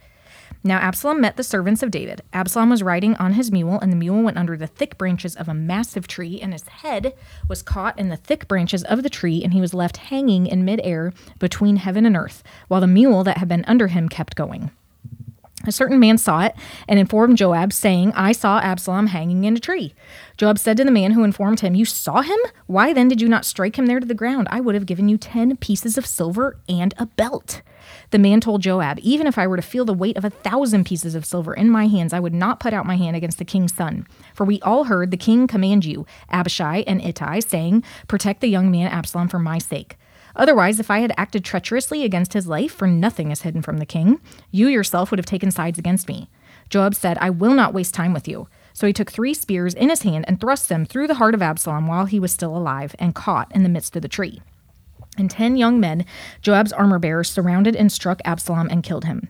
Now 0.61 0.77
Absalom 0.79 1.21
met 1.21 1.37
the 1.37 1.43
servants 1.43 1.81
of 1.81 1.89
David. 1.89 2.21
Absalom 2.33 2.69
was 2.69 2.83
riding 2.83 3.15
on 3.15 3.33
his 3.33 3.49
mule, 3.49 3.79
and 3.79 3.93
the 3.93 3.97
mule 3.97 4.21
went 4.23 4.37
under 4.37 4.57
the 4.57 4.67
thick 4.67 4.97
branches 4.97 5.35
of 5.37 5.47
a 5.47 5.53
massive 5.53 6.05
tree, 6.05 6.41
and 6.41 6.51
his 6.51 6.67
head 6.67 7.13
was 7.47 7.61
caught 7.61 7.97
in 7.97 8.09
the 8.09 8.17
thick 8.17 8.45
branches 8.47 8.83
of 8.83 9.01
the 9.01 9.09
tree, 9.09 9.41
and 9.41 9.53
he 9.53 9.61
was 9.61 9.73
left 9.73 9.97
hanging 9.97 10.47
in 10.47 10.65
midair 10.65 11.13
between 11.39 11.77
heaven 11.77 12.05
and 12.05 12.17
earth, 12.17 12.43
while 12.67 12.81
the 12.81 12.87
mule 12.87 13.23
that 13.23 13.37
had 13.37 13.47
been 13.47 13.63
under 13.67 13.87
him 13.87 14.09
kept 14.09 14.35
going. 14.35 14.71
A 15.67 15.71
certain 15.71 15.99
man 15.99 16.17
saw 16.17 16.41
it 16.45 16.55
and 16.87 16.99
informed 16.99 17.37
Joab, 17.37 17.73
saying, 17.73 18.13
I 18.13 18.31
saw 18.31 18.59
Absalom 18.59 19.07
hanging 19.07 19.43
in 19.43 19.57
a 19.57 19.59
tree. 19.59 19.93
Joab 20.37 20.57
said 20.57 20.77
to 20.77 20.85
the 20.85 20.91
man 20.91 21.11
who 21.11 21.23
informed 21.25 21.59
him, 21.59 21.75
You 21.75 21.83
saw 21.83 22.21
him? 22.21 22.37
Why 22.67 22.93
then 22.93 23.09
did 23.09 23.19
you 23.19 23.27
not 23.27 23.43
strike 23.43 23.77
him 23.77 23.85
there 23.85 23.99
to 23.99 24.05
the 24.05 24.13
ground? 24.13 24.47
I 24.51 24.61
would 24.61 24.73
have 24.75 24.85
given 24.85 25.09
you 25.09 25.17
ten 25.17 25.57
pieces 25.57 25.97
of 25.97 26.05
silver 26.05 26.57
and 26.69 26.93
a 26.97 27.07
belt. 27.07 27.61
The 28.11 28.19
man 28.19 28.39
told 28.39 28.61
Joab, 28.61 28.99
Even 29.01 29.27
if 29.27 29.37
I 29.37 29.47
were 29.47 29.57
to 29.57 29.61
feel 29.61 29.83
the 29.83 29.93
weight 29.93 30.17
of 30.17 30.23
a 30.23 30.29
thousand 30.29 30.85
pieces 30.85 31.13
of 31.13 31.25
silver 31.25 31.53
in 31.53 31.69
my 31.69 31.87
hands, 31.87 32.13
I 32.13 32.19
would 32.19 32.33
not 32.33 32.59
put 32.59 32.73
out 32.73 32.85
my 32.85 32.95
hand 32.95 33.17
against 33.17 33.37
the 33.37 33.45
king's 33.45 33.73
son. 33.73 34.07
For 34.33 34.45
we 34.45 34.61
all 34.61 34.85
heard 34.85 35.11
the 35.11 35.17
king 35.17 35.45
command 35.45 35.83
you, 35.83 36.05
Abishai 36.29 36.83
and 36.87 37.01
Ittai, 37.01 37.41
saying, 37.41 37.83
Protect 38.07 38.39
the 38.39 38.47
young 38.47 38.71
man 38.71 38.87
Absalom 38.87 39.27
for 39.27 39.39
my 39.39 39.57
sake. 39.57 39.97
Otherwise, 40.39 40.79
if 40.79 40.89
I 40.89 40.99
had 40.99 41.11
acted 41.17 41.43
treacherously 41.43 42.05
against 42.05 42.31
his 42.31 42.47
life, 42.47 42.71
for 42.71 42.87
nothing 42.87 43.29
is 43.29 43.41
hidden 43.41 43.61
from 43.61 43.77
the 43.77 43.85
king, 43.85 44.21
you 44.51 44.67
yourself 44.67 45.11
would 45.11 45.19
have 45.19 45.25
taken 45.25 45.51
sides 45.51 45.77
against 45.77 46.07
me. 46.07 46.29
Joab 46.69 46.95
said, 46.95 47.17
I 47.19 47.29
will 47.29 47.53
not 47.53 47.73
waste 47.73 47.93
time 47.93 48.13
with 48.13 48.25
you. 48.25 48.47
So 48.71 48.87
he 48.87 48.93
took 48.93 49.11
three 49.11 49.33
spears 49.33 49.73
in 49.73 49.89
his 49.89 50.03
hand 50.03 50.23
and 50.29 50.39
thrust 50.39 50.69
them 50.69 50.85
through 50.85 51.07
the 51.07 51.15
heart 51.15 51.35
of 51.35 51.41
Absalom 51.41 51.87
while 51.87 52.05
he 52.05 52.21
was 52.21 52.31
still 52.31 52.55
alive 52.55 52.95
and 52.97 53.13
caught 53.13 53.53
in 53.53 53.63
the 53.63 53.69
midst 53.69 53.97
of 53.97 54.01
the 54.01 54.07
tree. 54.07 54.41
And 55.17 55.29
ten 55.29 55.57
young 55.57 55.77
men, 55.81 56.05
Joab's 56.41 56.71
armor 56.71 56.99
bearers, 56.99 57.29
surrounded 57.29 57.75
and 57.75 57.91
struck 57.91 58.21
Absalom 58.23 58.69
and 58.71 58.81
killed 58.81 59.03
him. 59.03 59.27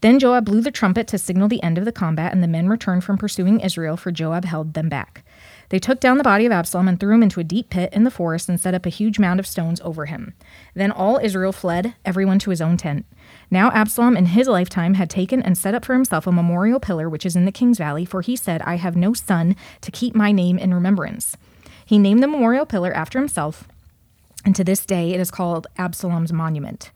Then 0.00 0.18
Joab 0.18 0.46
blew 0.46 0.62
the 0.62 0.70
trumpet 0.70 1.06
to 1.08 1.18
signal 1.18 1.48
the 1.48 1.62
end 1.62 1.76
of 1.76 1.84
the 1.84 1.92
combat, 1.92 2.32
and 2.32 2.42
the 2.42 2.48
men 2.48 2.68
returned 2.68 3.04
from 3.04 3.18
pursuing 3.18 3.60
Israel, 3.60 3.98
for 3.98 4.10
Joab 4.10 4.46
held 4.46 4.72
them 4.72 4.88
back. 4.88 5.22
They 5.68 5.78
took 5.78 6.00
down 6.00 6.18
the 6.18 6.24
body 6.24 6.46
of 6.46 6.52
Absalom 6.52 6.88
and 6.88 6.98
threw 6.98 7.14
him 7.14 7.22
into 7.22 7.40
a 7.40 7.44
deep 7.44 7.70
pit 7.70 7.92
in 7.92 8.04
the 8.04 8.10
forest 8.10 8.48
and 8.48 8.60
set 8.60 8.74
up 8.74 8.86
a 8.86 8.90
huge 8.90 9.18
mound 9.18 9.40
of 9.40 9.46
stones 9.46 9.80
over 9.82 10.06
him. 10.06 10.34
Then 10.74 10.92
all 10.92 11.18
Israel 11.22 11.52
fled, 11.52 11.94
everyone 12.04 12.38
to 12.40 12.50
his 12.50 12.60
own 12.60 12.76
tent. 12.76 13.06
Now 13.50 13.70
Absalom 13.72 14.16
in 14.16 14.26
his 14.26 14.48
lifetime 14.48 14.94
had 14.94 15.10
taken 15.10 15.42
and 15.42 15.58
set 15.58 15.74
up 15.74 15.84
for 15.84 15.94
himself 15.94 16.26
a 16.26 16.32
memorial 16.32 16.80
pillar 16.80 17.08
which 17.08 17.26
is 17.26 17.36
in 17.36 17.44
the 17.44 17.52
king's 17.52 17.78
valley, 17.78 18.04
for 18.04 18.22
he 18.22 18.36
said, 18.36 18.62
I 18.62 18.76
have 18.76 18.96
no 18.96 19.14
son 19.14 19.56
to 19.80 19.90
keep 19.90 20.14
my 20.14 20.32
name 20.32 20.58
in 20.58 20.74
remembrance. 20.74 21.36
He 21.84 21.98
named 21.98 22.22
the 22.22 22.28
memorial 22.28 22.66
pillar 22.66 22.92
after 22.92 23.18
himself, 23.18 23.64
and 24.44 24.54
to 24.56 24.64
this 24.64 24.86
day 24.86 25.12
it 25.12 25.20
is 25.20 25.30
called 25.30 25.66
Absalom's 25.76 26.32
monument. 26.32 26.90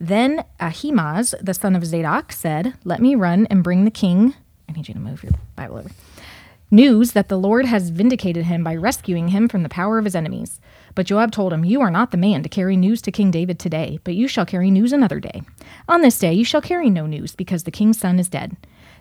Then 0.00 0.44
Ahimaaz, 0.60 1.34
the 1.40 1.54
son 1.54 1.76
of 1.76 1.84
Zadok, 1.84 2.32
said, 2.32 2.74
Let 2.84 3.00
me 3.00 3.14
run 3.14 3.46
and 3.46 3.62
bring 3.62 3.84
the 3.84 3.90
king. 3.90 4.34
I 4.68 4.72
need 4.72 4.88
you 4.88 4.94
to 4.94 5.00
move 5.00 5.22
your 5.22 5.32
Bible 5.56 5.78
over. 5.78 5.90
News 6.70 7.12
that 7.12 7.28
the 7.28 7.38
Lord 7.38 7.66
has 7.66 7.90
vindicated 7.90 8.46
him 8.46 8.64
by 8.64 8.74
rescuing 8.74 9.28
him 9.28 9.48
from 9.48 9.62
the 9.62 9.68
power 9.68 9.98
of 9.98 10.04
his 10.04 10.14
enemies. 10.14 10.60
But 10.94 11.06
Joab 11.06 11.30
told 11.30 11.52
him, 11.52 11.64
You 11.64 11.80
are 11.80 11.90
not 11.90 12.10
the 12.10 12.16
man 12.16 12.42
to 12.42 12.48
carry 12.48 12.76
news 12.76 13.02
to 13.02 13.12
King 13.12 13.30
David 13.30 13.58
today, 13.58 13.98
but 14.04 14.14
you 14.14 14.28
shall 14.28 14.46
carry 14.46 14.70
news 14.70 14.92
another 14.92 15.20
day. 15.20 15.42
On 15.88 16.02
this 16.02 16.18
day 16.18 16.32
you 16.32 16.44
shall 16.44 16.60
carry 16.60 16.90
no 16.90 17.06
news, 17.06 17.34
because 17.34 17.64
the 17.64 17.70
king's 17.70 17.98
son 17.98 18.18
is 18.18 18.28
dead. 18.28 18.56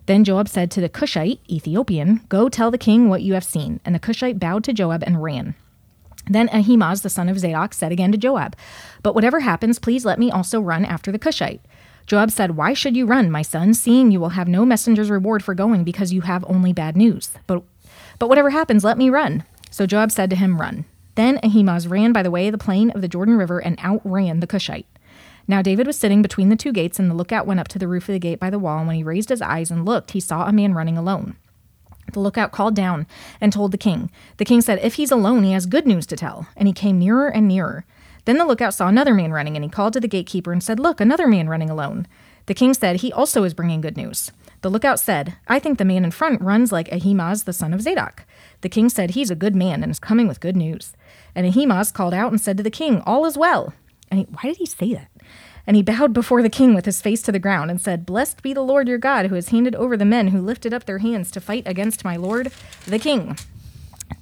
Then 0.05 0.24
Joab 0.24 0.50
said 0.50 0.70
to 0.72 0.82
the 0.82 0.89
Cushite, 0.89 1.39
Ethiopian, 1.50 2.22
Go 2.29 2.50
tell 2.50 2.72
the 2.72 2.77
king 2.77 3.10
what 3.10 3.22
you 3.22 3.34
have 3.34 3.43
seen. 3.43 3.79
And 3.86 3.96
the 3.96 4.00
Cushite 4.00 4.39
bowed 4.39 4.63
to 4.65 4.74
Joab 4.74 5.03
and 5.03 5.24
ran. 5.24 5.55
Then 6.29 6.50
Ahimaaz, 6.50 7.01
the 7.01 7.10
son 7.10 7.29
of 7.29 7.39
Zadok, 7.39 7.74
said 7.74 7.91
again 7.91 8.12
to 8.12 8.17
Joab, 8.17 8.55
But 9.01 9.15
whatever 9.15 9.41
happens, 9.41 9.79
please 9.79 10.05
let 10.05 10.20
me 10.20 10.32
also 10.32 10.60
run 10.62 10.86
after 10.86 11.12
the 11.12 11.20
Cushite. 11.20 11.62
Joab 12.05 12.31
said, 12.31 12.57
Why 12.57 12.74
should 12.74 12.95
you 12.95 13.05
run, 13.05 13.31
my 13.31 13.41
son, 13.41 13.74
seeing 13.74 14.12
you 14.12 14.19
will 14.19 14.29
have 14.29 14.48
no 14.48 14.65
messenger's 14.65 15.10
reward 15.10 15.43
for 15.43 15.55
going 15.55 15.83
because 15.83 16.13
you 16.13 16.22
have 16.22 16.45
only 16.48 16.74
bad 16.74 16.98
news? 16.98 17.31
But, 17.48 17.63
but 18.19 18.29
whatever 18.29 18.50
happens, 18.50 18.83
let 18.83 18.98
me 18.98 19.10
run. 19.10 19.43
So 19.72 19.86
Joab 19.86 20.12
said 20.12 20.29
to 20.29 20.36
him, 20.36 20.60
Run. 20.60 20.86
Then 21.15 21.39
Ahimaaz 21.43 21.88
ran 21.88 22.12
by 22.12 22.24
the 22.24 22.31
way 22.31 22.48
of 22.48 22.51
the 22.51 22.57
plain 22.57 22.89
of 22.91 23.01
the 23.01 23.07
Jordan 23.07 23.38
River 23.38 23.60
and 23.60 23.79
outran 23.79 24.39
the 24.39 24.48
Cushite. 24.48 24.88
Now 25.48 25.62
David 25.62 25.88
was 25.88 25.98
sitting 25.98 26.22
between 26.22 26.50
the 26.50 26.55
two 26.55 26.72
gates, 26.72 27.00
and 27.00 27.10
the 27.10 27.15
lookout 27.15 27.45
went 27.45 27.60
up 27.60 27.67
to 27.69 27.79
the 27.79 27.88
roof 27.88 28.10
of 28.10 28.13
the 28.13 28.19
gate 28.19 28.39
by 28.39 28.50
the 28.50 28.60
wall. 28.60 28.79
And 28.79 28.88
when 28.88 28.95
he 28.95 29.03
raised 29.03 29.29
his 29.29 29.41
eyes 29.41 29.69
and 29.69 29.86
looked, 29.86 30.12
he 30.12 30.19
saw 30.19 30.45
a 30.45 30.53
man 30.53 30.74
running 30.74 30.98
alone. 30.98 31.36
The 32.12 32.19
lookout 32.19 32.51
called 32.51 32.75
down 32.75 33.07
and 33.41 33.51
told 33.51 33.72
the 33.72 33.77
king. 33.77 34.12
The 34.38 34.45
king 34.45 34.62
said, 34.62 34.79
If 34.81 34.95
he's 34.95 35.12
alone, 35.12 35.43
he 35.43 35.51
has 35.53 35.65
good 35.65 35.86
news 35.86 36.05
to 36.07 36.15
tell. 36.15 36.48
And 36.55 36.67
he 36.67 36.74
came 36.74 37.00
nearer 37.00 37.27
and 37.27 37.48
nearer. 37.48 37.86
Then 38.25 38.37
the 38.37 38.45
lookout 38.45 38.73
saw 38.73 38.87
another 38.87 39.13
man 39.13 39.31
running, 39.31 39.55
and 39.55 39.63
he 39.63 39.69
called 39.69 39.93
to 39.93 39.99
the 39.99 40.07
gatekeeper 40.07 40.51
and 40.51 40.63
said, 40.63 40.79
Look, 40.79 41.01
another 41.01 41.27
man 41.27 41.49
running 41.49 41.69
alone. 41.69 42.07
The 42.45 42.53
king 42.53 42.73
said, 42.73 42.97
He 42.97 43.11
also 43.11 43.43
is 43.43 43.53
bringing 43.53 43.81
good 43.81 43.97
news. 43.97 44.31
The 44.61 44.69
lookout 44.69 44.99
said, 44.99 45.35
I 45.47 45.59
think 45.59 45.77
the 45.77 45.85
man 45.85 46.05
in 46.05 46.11
front 46.11 46.41
runs 46.41 46.71
like 46.71 46.91
Ahimaaz, 46.91 47.43
the 47.43 47.53
son 47.53 47.73
of 47.73 47.81
Zadok. 47.81 48.25
The 48.61 48.69
king 48.69 48.87
said, 48.87 49.11
He's 49.11 49.29
a 49.29 49.35
good 49.35 49.55
man 49.55 49.83
and 49.83 49.91
is 49.91 49.99
coming 49.99 50.27
with 50.27 50.39
good 50.39 50.55
news. 50.55 50.93
And 51.35 51.45
Ahimaaz 51.45 51.91
called 51.91 52.13
out 52.13 52.31
and 52.31 52.39
said 52.39 52.57
to 52.57 52.63
the 52.63 52.71
king, 52.71 53.01
All 53.01 53.25
is 53.25 53.37
well. 53.37 53.73
And 54.09 54.21
he, 54.21 54.25
why 54.25 54.43
did 54.43 54.57
he 54.57 54.65
say 54.65 54.93
that? 54.93 55.09
And 55.65 55.75
he 55.75 55.83
bowed 55.83 56.13
before 56.13 56.41
the 56.41 56.49
king 56.49 56.73
with 56.73 56.85
his 56.85 57.01
face 57.01 57.21
to 57.23 57.31
the 57.31 57.39
ground 57.39 57.71
and 57.71 57.79
said, 57.79 58.05
Blessed 58.05 58.41
be 58.41 58.53
the 58.53 58.61
Lord 58.61 58.87
your 58.87 58.97
God, 58.97 59.27
who 59.27 59.35
has 59.35 59.49
handed 59.49 59.75
over 59.75 59.95
the 59.95 60.05
men 60.05 60.29
who 60.29 60.41
lifted 60.41 60.73
up 60.73 60.85
their 60.85 60.99
hands 60.99 61.31
to 61.31 61.41
fight 61.41 61.63
against 61.65 62.05
my 62.05 62.15
lord, 62.15 62.51
the 62.85 62.99
king. 62.99 63.37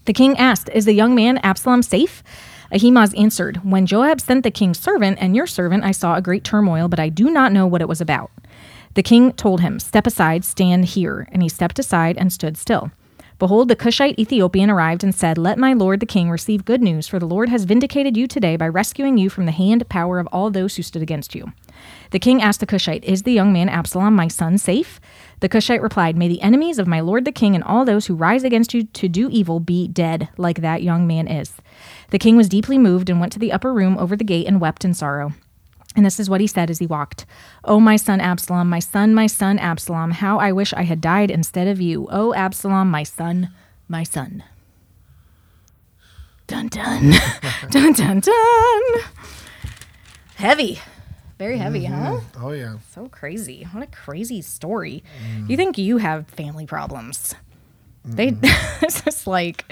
The 0.05 0.13
king 0.13 0.38
asked, 0.38 0.70
Is 0.70 0.86
the 0.86 0.93
young 0.93 1.15
man 1.15 1.38
Absalom 1.39 1.84
safe? 1.84 2.24
Ahimaaz 2.72 3.13
answered, 3.16 3.58
When 3.63 3.86
Joab 3.86 4.22
sent 4.22 4.44
the 4.44 4.51
king's 4.51 4.80
servant 4.80 5.18
and 5.20 5.36
your 5.36 5.48
servant, 5.48 5.84
I 5.84 5.92
saw 5.92 6.16
a 6.16 6.22
great 6.22 6.44
turmoil, 6.44 6.88
but 6.88 7.00
I 7.00 7.10
do 7.10 7.30
not 7.30 7.51
know 7.51 7.68
what 7.68 7.82
it 7.82 7.90
was 7.90 8.01
about. 8.01 8.32
The 8.94 9.04
king 9.04 9.34
told 9.34 9.62
him, 9.62 9.80
Step 9.80 10.08
aside, 10.08 10.46
stand 10.46 10.86
here. 10.86 11.28
And 11.32 11.42
he 11.42 11.50
stepped 11.50 11.80
aside 11.80 12.18
and 12.18 12.32
stood 12.32 12.58
still. 12.58 12.92
Behold, 13.40 13.70
the 13.70 13.75
Cushite 13.75 14.20
Ethiopian 14.20 14.70
arrived 14.70 15.04
and 15.04 15.16
said, 15.16 15.38
Let 15.38 15.58
my 15.58 15.74
lord 15.74 16.00
the 16.00 16.06
king 16.06 16.30
receive 16.30 16.63
good 16.63 16.82
news, 16.82 17.08
for 17.08 17.18
the 17.18 17.25
Lord 17.25 17.50
has 17.50 17.63
vindicated 17.63 18.16
you 18.16 18.28
today 18.28 18.56
by 18.56 18.68
rescuing 18.68 19.18
you 19.18 19.32
from 19.32 19.48
the 19.48 19.51
hand 19.51 19.90
power 19.90 20.20
of 20.20 20.28
all 20.28 20.51
those 20.51 20.75
who 20.75 20.84
stood 20.84 21.01
against 21.01 21.34
you. 21.34 21.51
The 22.12 22.20
king 22.20 22.42
asked 22.42 22.60
the 22.60 22.68
Cushite, 22.68 23.04
Is 23.04 23.24
the 23.24 23.34
young 23.34 23.51
man 23.51 23.68
Absalom, 23.68 24.16
my 24.16 24.28
son, 24.28 24.60
safe? 24.60 25.01
The 25.42 25.50
Cushite 25.50 25.82
replied, 25.82 26.16
May 26.16 26.28
the 26.28 26.42
enemies 26.42 26.78
of 26.78 26.88
my 26.88 27.00
lord 27.00 27.26
the 27.26 27.32
king 27.32 27.56
and 27.56 27.64
all 27.64 27.84
those 27.84 28.06
who 28.06 28.14
rise 28.16 28.44
against 28.44 28.76
you 28.76 28.84
to 28.84 29.10
do 29.10 29.28
evil 29.30 29.60
be 29.60 29.88
dead, 29.88 30.30
like 30.38 30.62
that 30.62 30.84
young 30.84 31.08
man 31.08 31.28
is. 31.28 31.54
The 32.12 32.20
king 32.20 32.38
was 32.38 32.48
deeply 32.48 32.78
moved 32.78 33.10
and 33.10 33.20
went 33.20 33.34
to 33.34 33.40
the 33.40 33.52
upper 33.52 33.74
room 33.74 33.98
over 33.98 34.16
the 34.16 34.24
gate 34.24 34.48
and 34.48 34.62
wept 34.62 34.86
in 34.86 34.94
sorrow. 34.94 35.34
And 35.96 36.06
this 36.06 36.20
is 36.20 36.30
what 36.30 36.42
he 36.42 36.48
said 36.48 36.70
as 36.70 36.78
he 36.78 36.86
walked. 36.86 37.26
Oh, 37.64 37.80
my 37.80 37.96
son 37.96 38.22
Absalom, 38.22 38.70
my 38.70 38.80
son, 38.80 39.16
my 39.16 39.26
son 39.26 39.58
Absalom, 39.58 40.12
how 40.12 40.38
I 40.38 40.52
wish 40.52 40.74
I 40.74 40.84
had 40.84 41.02
died 41.02 41.32
instead 41.32 41.68
of 41.68 41.82
you. 41.82 42.08
Oh, 42.12 42.34
Absalom, 42.36 42.92
my 42.92 43.04
son, 43.04 43.50
my 43.88 44.04
son. 44.04 44.44
Dun 46.46 46.68
dun. 46.68 47.14
dun 47.72 47.94
dun 47.94 48.20
dun. 48.20 48.82
Heavy. 50.36 50.80
Very 51.42 51.58
heavy, 51.58 51.86
huh? 51.86 52.20
Oh 52.40 52.52
yeah. 52.52 52.76
So 52.92 53.08
crazy. 53.08 53.68
What 53.72 53.82
a 53.82 53.88
crazy 53.88 54.44
story. 54.44 55.04
You 55.48 55.58
think 55.58 55.76
you 55.76 55.98
have 55.98 56.28
family 56.28 56.68
problems. 56.68 57.34
They 58.06 58.36
it's 58.84 59.02
just 59.02 59.26
like 59.26 59.66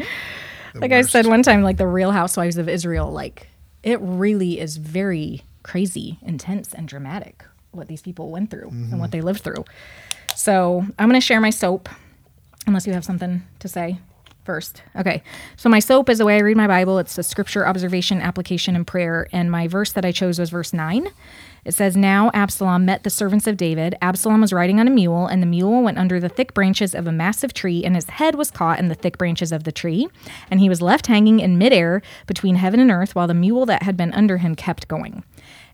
like 0.73 0.91
I 0.91 1.03
said 1.03 1.27
one 1.27 1.43
time, 1.43 1.61
like 1.61 1.77
the 1.77 1.85
real 1.85 2.09
housewives 2.09 2.57
of 2.57 2.67
Israel, 2.67 3.11
like 3.11 3.49
it 3.83 3.99
really 4.01 4.59
is 4.59 4.77
very 4.77 5.43
crazy, 5.61 6.17
intense, 6.23 6.73
and 6.73 6.87
dramatic 6.87 7.45
what 7.69 7.87
these 7.87 8.01
people 8.01 8.31
went 8.31 8.49
through 8.49 8.69
and 8.69 8.99
what 8.99 9.11
they 9.11 9.21
lived 9.21 9.41
through. 9.41 9.63
So 10.35 10.83
I'm 10.97 11.07
going 11.07 11.21
to 11.21 11.25
share 11.25 11.39
my 11.39 11.51
soap, 11.51 11.87
unless 12.65 12.87
you 12.87 12.93
have 12.93 13.05
something 13.05 13.43
to 13.59 13.67
say 13.67 13.99
first. 14.43 14.81
Okay. 14.95 15.21
So 15.57 15.69
my 15.69 15.77
soap 15.77 16.09
is 16.09 16.17
the 16.17 16.25
way 16.25 16.37
I 16.37 16.39
read 16.39 16.57
my 16.57 16.65
Bible. 16.65 16.97
It's 16.97 17.15
a 17.19 17.21
scripture 17.23 17.67
observation, 17.67 18.19
application, 18.19 18.75
and 18.75 18.87
prayer. 18.87 19.27
And 19.31 19.51
my 19.51 19.67
verse 19.67 19.91
that 19.91 20.05
I 20.05 20.11
chose 20.11 20.39
was 20.39 20.49
verse 20.49 20.73
9. 20.73 21.09
It 21.65 21.73
says, 21.73 21.95
Now 21.97 22.31
Absalom 22.33 22.85
met 22.85 23.03
the 23.03 23.09
servants 23.09 23.47
of 23.47 23.57
David. 23.57 23.95
Absalom 24.01 24.41
was 24.41 24.53
riding 24.53 24.79
on 24.79 24.87
a 24.87 24.91
mule, 24.91 25.27
and 25.27 25.41
the 25.41 25.47
mule 25.47 25.83
went 25.83 25.97
under 25.97 26.19
the 26.19 26.29
thick 26.29 26.53
branches 26.53 26.95
of 26.95 27.07
a 27.07 27.11
massive 27.11 27.53
tree, 27.53 27.83
and 27.83 27.95
his 27.95 28.09
head 28.09 28.35
was 28.35 28.51
caught 28.51 28.79
in 28.79 28.87
the 28.87 28.95
thick 28.95 29.17
branches 29.17 29.51
of 29.51 29.63
the 29.63 29.71
tree. 29.71 30.07
And 30.49 30.59
he 30.59 30.69
was 30.69 30.81
left 30.81 31.07
hanging 31.07 31.39
in 31.39 31.57
midair 31.57 32.01
between 32.27 32.55
heaven 32.55 32.79
and 32.79 32.91
earth, 32.91 33.15
while 33.15 33.27
the 33.27 33.33
mule 33.33 33.65
that 33.65 33.83
had 33.83 33.97
been 33.97 34.13
under 34.13 34.37
him 34.37 34.55
kept 34.55 34.87
going. 34.87 35.23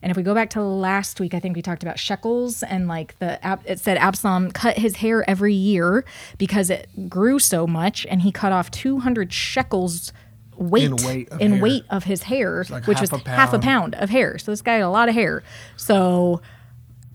And 0.02 0.12
if 0.12 0.18
we 0.18 0.24
go 0.24 0.36
back 0.36 0.52
to 0.52 0.62
last 0.62 1.20
week, 1.20 1.34
I 1.34 1.40
think 1.40 1.56
we 1.56 1.64
talked 1.64 1.82
about 1.82 1.98
shekels 1.98 2.62
and 2.62 2.88
like 2.88 3.18
the 3.18 3.40
it 3.66 3.80
said 3.80 3.98
Absalom 3.98 4.52
cut 4.52 4.78
his 4.78 4.98
hair 4.98 5.28
every 5.28 5.56
year 5.56 6.06
because 6.38 6.70
it 6.70 7.10
grew 7.10 7.40
so 7.40 7.66
much, 7.66 8.06
and 8.06 8.22
he 8.22 8.32
cut 8.32 8.52
off 8.52 8.70
200 8.70 9.34
shekels 9.34 10.14
weight 10.58 10.86
In 10.86 10.96
weight 10.98 11.30
of 11.30 11.42
in 11.42 11.52
hair. 11.54 11.62
weight 11.62 11.84
of 11.90 12.04
his 12.06 12.24
hair, 12.24 12.66
like 12.70 12.88
which 12.88 13.00
half 13.00 13.12
was 13.12 13.22
a 13.26 13.30
half 13.30 13.54
a 13.54 13.60
pound. 13.60 13.96
of 13.96 14.10
hair. 14.10 14.38
So 14.38 14.52
this 14.52 14.62
guy 14.62 14.74
had 14.74 14.82
a 14.84 14.90
lot 14.90 15.10
of 15.10 15.16
hair. 15.16 15.44
So 15.78 16.42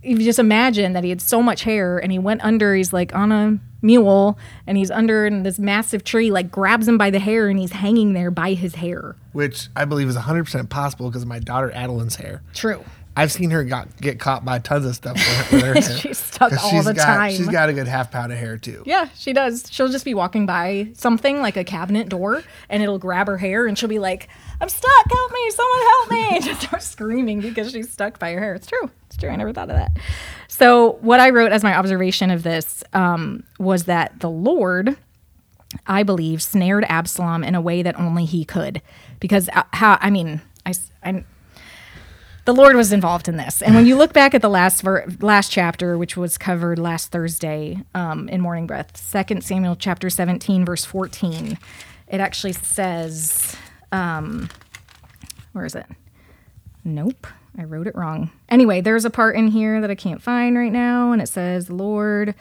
if 0.02 0.18
you 0.18 0.24
just 0.24 0.38
imagine 0.38 0.92
that 0.94 1.04
he 1.04 1.10
had 1.10 1.20
so 1.20 1.42
much 1.42 1.62
hair 1.64 1.98
and 1.98 2.10
he 2.10 2.18
went 2.18 2.42
under, 2.42 2.74
he's 2.74 2.92
like 2.92 3.14
on 3.14 3.32
a 3.32 3.58
mule 3.82 4.38
and 4.66 4.76
he's 4.78 4.90
under 4.90 5.26
in 5.26 5.42
this 5.42 5.58
massive 5.58 6.04
tree, 6.04 6.30
like 6.30 6.50
grabs 6.50 6.88
him 6.88 6.96
by 6.98 7.10
the 7.10 7.18
hair 7.18 7.48
and 7.48 7.58
he's 7.58 7.72
hanging 7.72 8.12
there 8.14 8.30
by 8.30 8.52
his 8.54 8.76
hair. 8.76 9.16
Which 9.32 9.68
I 9.76 9.84
believe 9.84 10.08
is 10.08 10.16
100% 10.16 10.68
possible 10.70 11.08
because 11.10 11.22
of 11.22 11.28
my 11.28 11.38
daughter 11.38 11.70
Adeline's 11.72 12.16
hair. 12.16 12.42
True. 12.54 12.82
I've 13.16 13.32
seen 13.32 13.50
her 13.50 13.64
got, 13.64 13.96
get 14.00 14.20
caught 14.20 14.44
by 14.44 14.60
tons 14.60 14.86
of 14.86 14.94
stuff 14.94 15.16
with 15.16 15.26
her, 15.26 15.56
with 15.56 15.64
her 15.64 15.74
hair. 15.92 15.98
She's 15.98 16.18
stuck 16.18 16.52
all 16.62 16.82
the 16.82 16.94
got, 16.94 17.04
time. 17.04 17.32
She's 17.32 17.48
got 17.48 17.68
a 17.68 17.72
good 17.72 17.88
half 17.88 18.10
pound 18.10 18.32
of 18.32 18.38
hair 18.38 18.56
too. 18.56 18.82
Yeah, 18.86 19.08
she 19.14 19.32
does. 19.32 19.66
She'll 19.70 19.88
just 19.88 20.04
be 20.04 20.14
walking 20.14 20.46
by 20.46 20.90
something 20.94 21.40
like 21.40 21.56
a 21.56 21.64
cabinet 21.64 22.08
door 22.08 22.42
and 22.68 22.82
it'll 22.82 22.98
grab 22.98 23.26
her 23.26 23.36
hair 23.36 23.66
and 23.66 23.76
she'll 23.76 23.88
be 23.88 23.98
like, 23.98 24.28
I'm 24.60 24.68
stuck, 24.68 25.10
help 25.10 25.32
me, 25.32 25.50
someone 25.50 25.80
help 25.80 26.10
me. 26.10 26.28
And 26.30 26.44
just 26.44 26.62
start 26.62 26.82
screaming 26.82 27.40
because 27.40 27.72
she's 27.72 27.90
stuck 27.90 28.18
by 28.18 28.32
her 28.32 28.40
hair. 28.40 28.54
It's 28.54 28.66
true. 28.66 28.90
It's 29.06 29.16
true. 29.16 29.30
I 29.30 29.36
never 29.36 29.52
thought 29.52 29.68
of 29.70 29.76
that. 29.76 29.90
So, 30.46 30.92
what 31.00 31.18
I 31.18 31.30
wrote 31.30 31.50
as 31.50 31.64
my 31.64 31.74
observation 31.74 32.30
of 32.30 32.44
this 32.44 32.84
um, 32.92 33.42
was 33.58 33.84
that 33.84 34.20
the 34.20 34.30
Lord, 34.30 34.96
I 35.86 36.04
believe, 36.04 36.40
snared 36.40 36.84
Absalom 36.88 37.42
in 37.42 37.54
a 37.54 37.60
way 37.60 37.82
that 37.82 37.98
only 37.98 38.24
he 38.24 38.44
could. 38.44 38.80
Because, 39.18 39.48
uh, 39.48 39.64
how, 39.72 39.98
I 40.00 40.10
mean, 40.10 40.40
I, 40.64 40.74
I'm, 41.02 41.24
the 42.50 42.60
Lord 42.60 42.74
was 42.74 42.92
involved 42.92 43.28
in 43.28 43.36
this. 43.36 43.62
And 43.62 43.76
when 43.76 43.86
you 43.86 43.96
look 43.96 44.12
back 44.12 44.34
at 44.34 44.42
the 44.42 44.48
last 44.48 44.82
ver- 44.82 45.06
last 45.20 45.52
chapter, 45.52 45.96
which 45.96 46.16
was 46.16 46.36
covered 46.36 46.80
last 46.80 47.12
Thursday 47.12 47.78
um, 47.94 48.28
in 48.28 48.40
Morning 48.40 48.66
Breath, 48.66 48.96
Second 48.96 49.44
Samuel 49.44 49.76
chapter 49.76 50.10
17, 50.10 50.64
verse 50.64 50.84
14, 50.84 51.56
it 52.08 52.20
actually 52.20 52.52
says, 52.52 53.54
um, 53.92 54.48
where 55.52 55.64
is 55.64 55.76
it? 55.76 55.86
Nope, 56.82 57.28
I 57.56 57.62
wrote 57.62 57.86
it 57.86 57.94
wrong. 57.94 58.32
Anyway, 58.48 58.80
there's 58.80 59.04
a 59.04 59.10
part 59.10 59.36
in 59.36 59.46
here 59.48 59.80
that 59.80 59.90
I 59.90 59.94
can't 59.94 60.20
find 60.20 60.58
right 60.58 60.72
now, 60.72 61.12
and 61.12 61.22
it 61.22 61.28
says, 61.28 61.70
Lord 61.70 62.34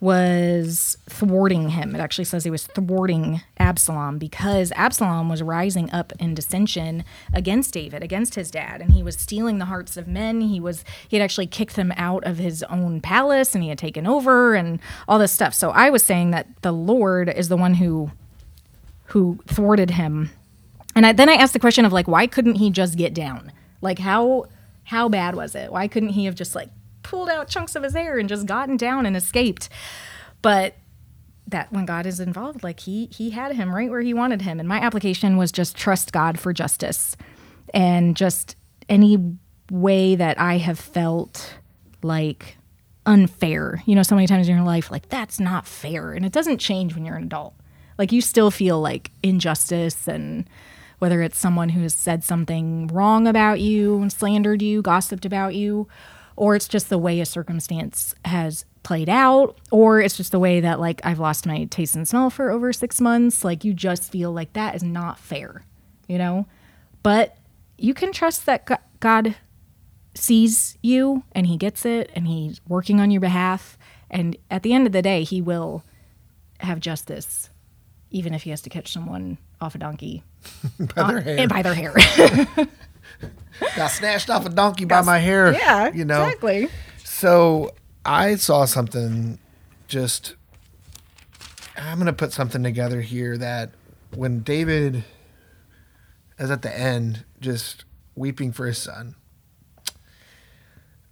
was 0.00 0.96
thwarting 1.08 1.70
him. 1.70 1.94
It 1.94 2.00
actually 2.00 2.24
says 2.24 2.44
he 2.44 2.50
was 2.50 2.66
thwarting 2.66 3.42
Absalom 3.58 4.18
because 4.18 4.72
Absalom 4.74 5.28
was 5.28 5.42
rising 5.42 5.90
up 5.92 6.14
in 6.18 6.34
dissension 6.34 7.04
against 7.34 7.74
David, 7.74 8.02
against 8.02 8.34
his 8.34 8.50
dad, 8.50 8.80
and 8.80 8.92
he 8.92 9.02
was 9.02 9.16
stealing 9.16 9.58
the 9.58 9.66
hearts 9.66 9.98
of 9.98 10.08
men. 10.08 10.40
He 10.40 10.58
was 10.58 10.84
he 11.06 11.18
had 11.18 11.24
actually 11.24 11.46
kicked 11.46 11.76
them 11.76 11.92
out 11.96 12.24
of 12.24 12.38
his 12.38 12.62
own 12.64 13.02
palace 13.02 13.54
and 13.54 13.62
he 13.62 13.68
had 13.68 13.78
taken 13.78 14.06
over 14.06 14.54
and 14.54 14.80
all 15.06 15.18
this 15.18 15.32
stuff. 15.32 15.52
So 15.52 15.70
I 15.70 15.90
was 15.90 16.02
saying 16.02 16.30
that 16.30 16.46
the 16.62 16.72
Lord 16.72 17.28
is 17.28 17.50
the 17.50 17.58
one 17.58 17.74
who 17.74 18.10
who 19.06 19.38
thwarted 19.46 19.90
him. 19.90 20.30
And 20.96 21.04
I, 21.04 21.12
then 21.12 21.28
I 21.28 21.34
asked 21.34 21.52
the 21.52 21.58
question 21.58 21.84
of 21.84 21.92
like 21.92 22.08
why 22.08 22.26
couldn't 22.26 22.54
he 22.54 22.70
just 22.70 22.96
get 22.96 23.12
down? 23.12 23.52
Like 23.82 23.98
how 23.98 24.46
how 24.84 25.10
bad 25.10 25.34
was 25.34 25.54
it? 25.54 25.70
Why 25.70 25.88
couldn't 25.88 26.10
he 26.10 26.24
have 26.24 26.34
just 26.34 26.54
like 26.54 26.70
pulled 27.10 27.28
out 27.28 27.48
chunks 27.48 27.74
of 27.74 27.82
his 27.82 27.94
hair 27.94 28.18
and 28.18 28.28
just 28.28 28.46
gotten 28.46 28.76
down 28.76 29.04
and 29.04 29.16
escaped? 29.16 29.68
But 30.42 30.76
that 31.48 31.72
when 31.72 31.84
God 31.84 32.06
is 32.06 32.20
involved, 32.20 32.62
like 32.62 32.80
he 32.80 33.06
he 33.06 33.30
had 33.30 33.54
him 33.56 33.74
right 33.74 33.90
where 33.90 34.00
he 34.00 34.14
wanted 34.14 34.42
him. 34.42 34.60
And 34.60 34.68
my 34.68 34.78
application 34.78 35.36
was 35.36 35.50
just 35.50 35.76
trust 35.76 36.12
God 36.12 36.38
for 36.38 36.52
justice. 36.52 37.16
And 37.74 38.16
just 38.16 38.56
any 38.88 39.36
way 39.70 40.14
that 40.14 40.40
I 40.40 40.58
have 40.58 40.78
felt 40.78 41.54
like 42.02 42.56
unfair. 43.06 43.82
You 43.86 43.94
know, 43.94 44.02
so 44.02 44.14
many 44.14 44.26
times 44.26 44.48
in 44.48 44.56
your 44.56 44.64
life, 44.64 44.90
like 44.90 45.08
that's 45.08 45.40
not 45.40 45.66
fair. 45.66 46.12
And 46.12 46.24
it 46.24 46.32
doesn't 46.32 46.58
change 46.58 46.94
when 46.94 47.04
you're 47.04 47.16
an 47.16 47.24
adult. 47.24 47.54
Like 47.98 48.12
you 48.12 48.20
still 48.20 48.50
feel 48.50 48.80
like 48.80 49.10
injustice 49.22 50.08
and 50.08 50.48
whether 51.00 51.22
it's 51.22 51.38
someone 51.38 51.70
who 51.70 51.82
has 51.82 51.94
said 51.94 52.22
something 52.22 52.86
wrong 52.88 53.26
about 53.26 53.58
you, 53.58 54.00
and 54.02 54.12
slandered 54.12 54.60
you, 54.60 54.82
gossiped 54.82 55.24
about 55.24 55.54
you, 55.54 55.88
or 56.40 56.56
it's 56.56 56.68
just 56.68 56.88
the 56.88 56.96
way 56.96 57.20
a 57.20 57.26
circumstance 57.26 58.14
has 58.24 58.64
played 58.82 59.10
out, 59.10 59.58
or 59.70 60.00
it's 60.00 60.16
just 60.16 60.32
the 60.32 60.38
way 60.38 60.58
that 60.60 60.80
like 60.80 60.98
I've 61.04 61.18
lost 61.18 61.44
my 61.44 61.64
taste 61.64 61.94
and 61.94 62.08
smell 62.08 62.30
for 62.30 62.50
over 62.50 62.72
6 62.72 62.98
months, 63.02 63.44
like 63.44 63.62
you 63.62 63.74
just 63.74 64.10
feel 64.10 64.32
like 64.32 64.54
that 64.54 64.74
is 64.74 64.82
not 64.82 65.18
fair, 65.18 65.66
you 66.08 66.16
know? 66.16 66.46
But 67.02 67.36
you 67.76 67.92
can 67.92 68.10
trust 68.10 68.46
that 68.46 68.66
God 69.00 69.36
sees 70.14 70.78
you 70.80 71.24
and 71.32 71.46
he 71.46 71.58
gets 71.58 71.84
it 71.84 72.10
and 72.14 72.26
he's 72.26 72.62
working 72.66 73.00
on 73.00 73.10
your 73.10 73.20
behalf 73.20 73.76
and 74.10 74.34
at 74.50 74.62
the 74.62 74.72
end 74.72 74.86
of 74.86 74.94
the 74.94 75.02
day 75.02 75.24
he 75.24 75.42
will 75.42 75.84
have 76.60 76.80
justice 76.80 77.50
even 78.10 78.32
if 78.32 78.44
he 78.44 78.50
has 78.50 78.62
to 78.62 78.70
catch 78.70 78.90
someone 78.90 79.36
off 79.60 79.74
a 79.74 79.78
donkey 79.78 80.24
by 80.96 81.12
their 81.12 81.20
hair. 81.20 81.38
and 81.38 81.48
by 81.50 81.62
their 81.62 81.74
hair 81.74 81.94
Got 83.76 83.88
snatched 83.88 84.30
off 84.30 84.46
a 84.46 84.48
donkey 84.48 84.84
by 84.84 85.02
my 85.02 85.18
hair. 85.18 85.52
yeah 85.52 85.92
you 85.92 86.04
know. 86.04 86.22
exactly 86.24 86.68
So 87.04 87.74
I 88.04 88.36
saw 88.36 88.64
something. 88.64 89.38
Just 89.88 90.36
I'm 91.76 91.98
gonna 91.98 92.12
put 92.12 92.32
something 92.32 92.62
together 92.62 93.00
here 93.00 93.36
that 93.38 93.70
when 94.14 94.40
David 94.40 95.04
is 96.38 96.50
at 96.50 96.62
the 96.62 96.76
end, 96.76 97.24
just 97.40 97.84
weeping 98.14 98.52
for 98.52 98.66
his 98.66 98.78
son. 98.78 99.14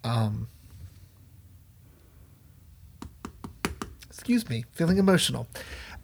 Um. 0.05 0.49
Excuse 4.11 4.49
me, 4.49 4.65
feeling 4.73 4.99
emotional. 4.99 5.47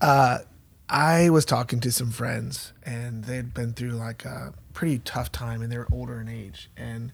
Uh, 0.01 0.39
I 0.89 1.31
was 1.31 1.45
talking 1.45 1.81
to 1.81 1.93
some 1.93 2.11
friends, 2.11 2.73
and 2.85 3.25
they'd 3.25 3.53
been 3.53 3.73
through 3.73 3.91
like 3.93 4.25
a 4.25 4.55
pretty 4.75 4.99
tough 4.99 5.33
time, 5.33 5.63
and 5.63 5.73
they 5.73 5.79
were 5.79 5.89
older 5.91 6.21
in 6.21 6.29
age, 6.29 6.69
and 6.77 7.13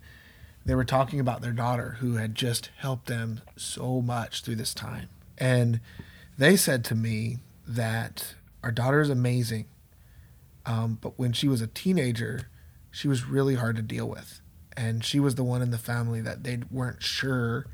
they 0.66 0.74
were 0.74 0.84
talking 0.84 1.20
about 1.20 1.40
their 1.40 1.52
daughter 1.52 1.98
who 2.00 2.16
had 2.16 2.34
just 2.34 2.70
helped 2.78 3.06
them 3.06 3.42
so 3.56 4.00
much 4.02 4.42
through 4.42 4.56
this 4.56 4.74
time. 4.74 5.08
And 5.38 5.80
they 6.36 6.56
said 6.56 6.84
to 6.86 6.94
me 6.94 7.38
that 7.66 8.34
our 8.62 8.72
daughter 8.72 9.00
is 9.00 9.10
amazing, 9.10 9.66
um, 10.66 10.98
but 11.00 11.18
when 11.18 11.32
she 11.32 11.48
was 11.48 11.60
a 11.60 11.66
teenager, 11.66 12.48
she 12.90 13.08
was 13.08 13.24
really 13.24 13.54
hard 13.54 13.76
to 13.76 13.82
deal 13.82 14.08
with. 14.08 14.40
And 14.76 15.04
she 15.04 15.20
was 15.20 15.34
the 15.34 15.44
one 15.44 15.62
in 15.62 15.70
the 15.70 15.78
family 15.78 16.20
that 16.20 16.44
they 16.44 16.60
weren't 16.70 17.02
sure 17.02 17.66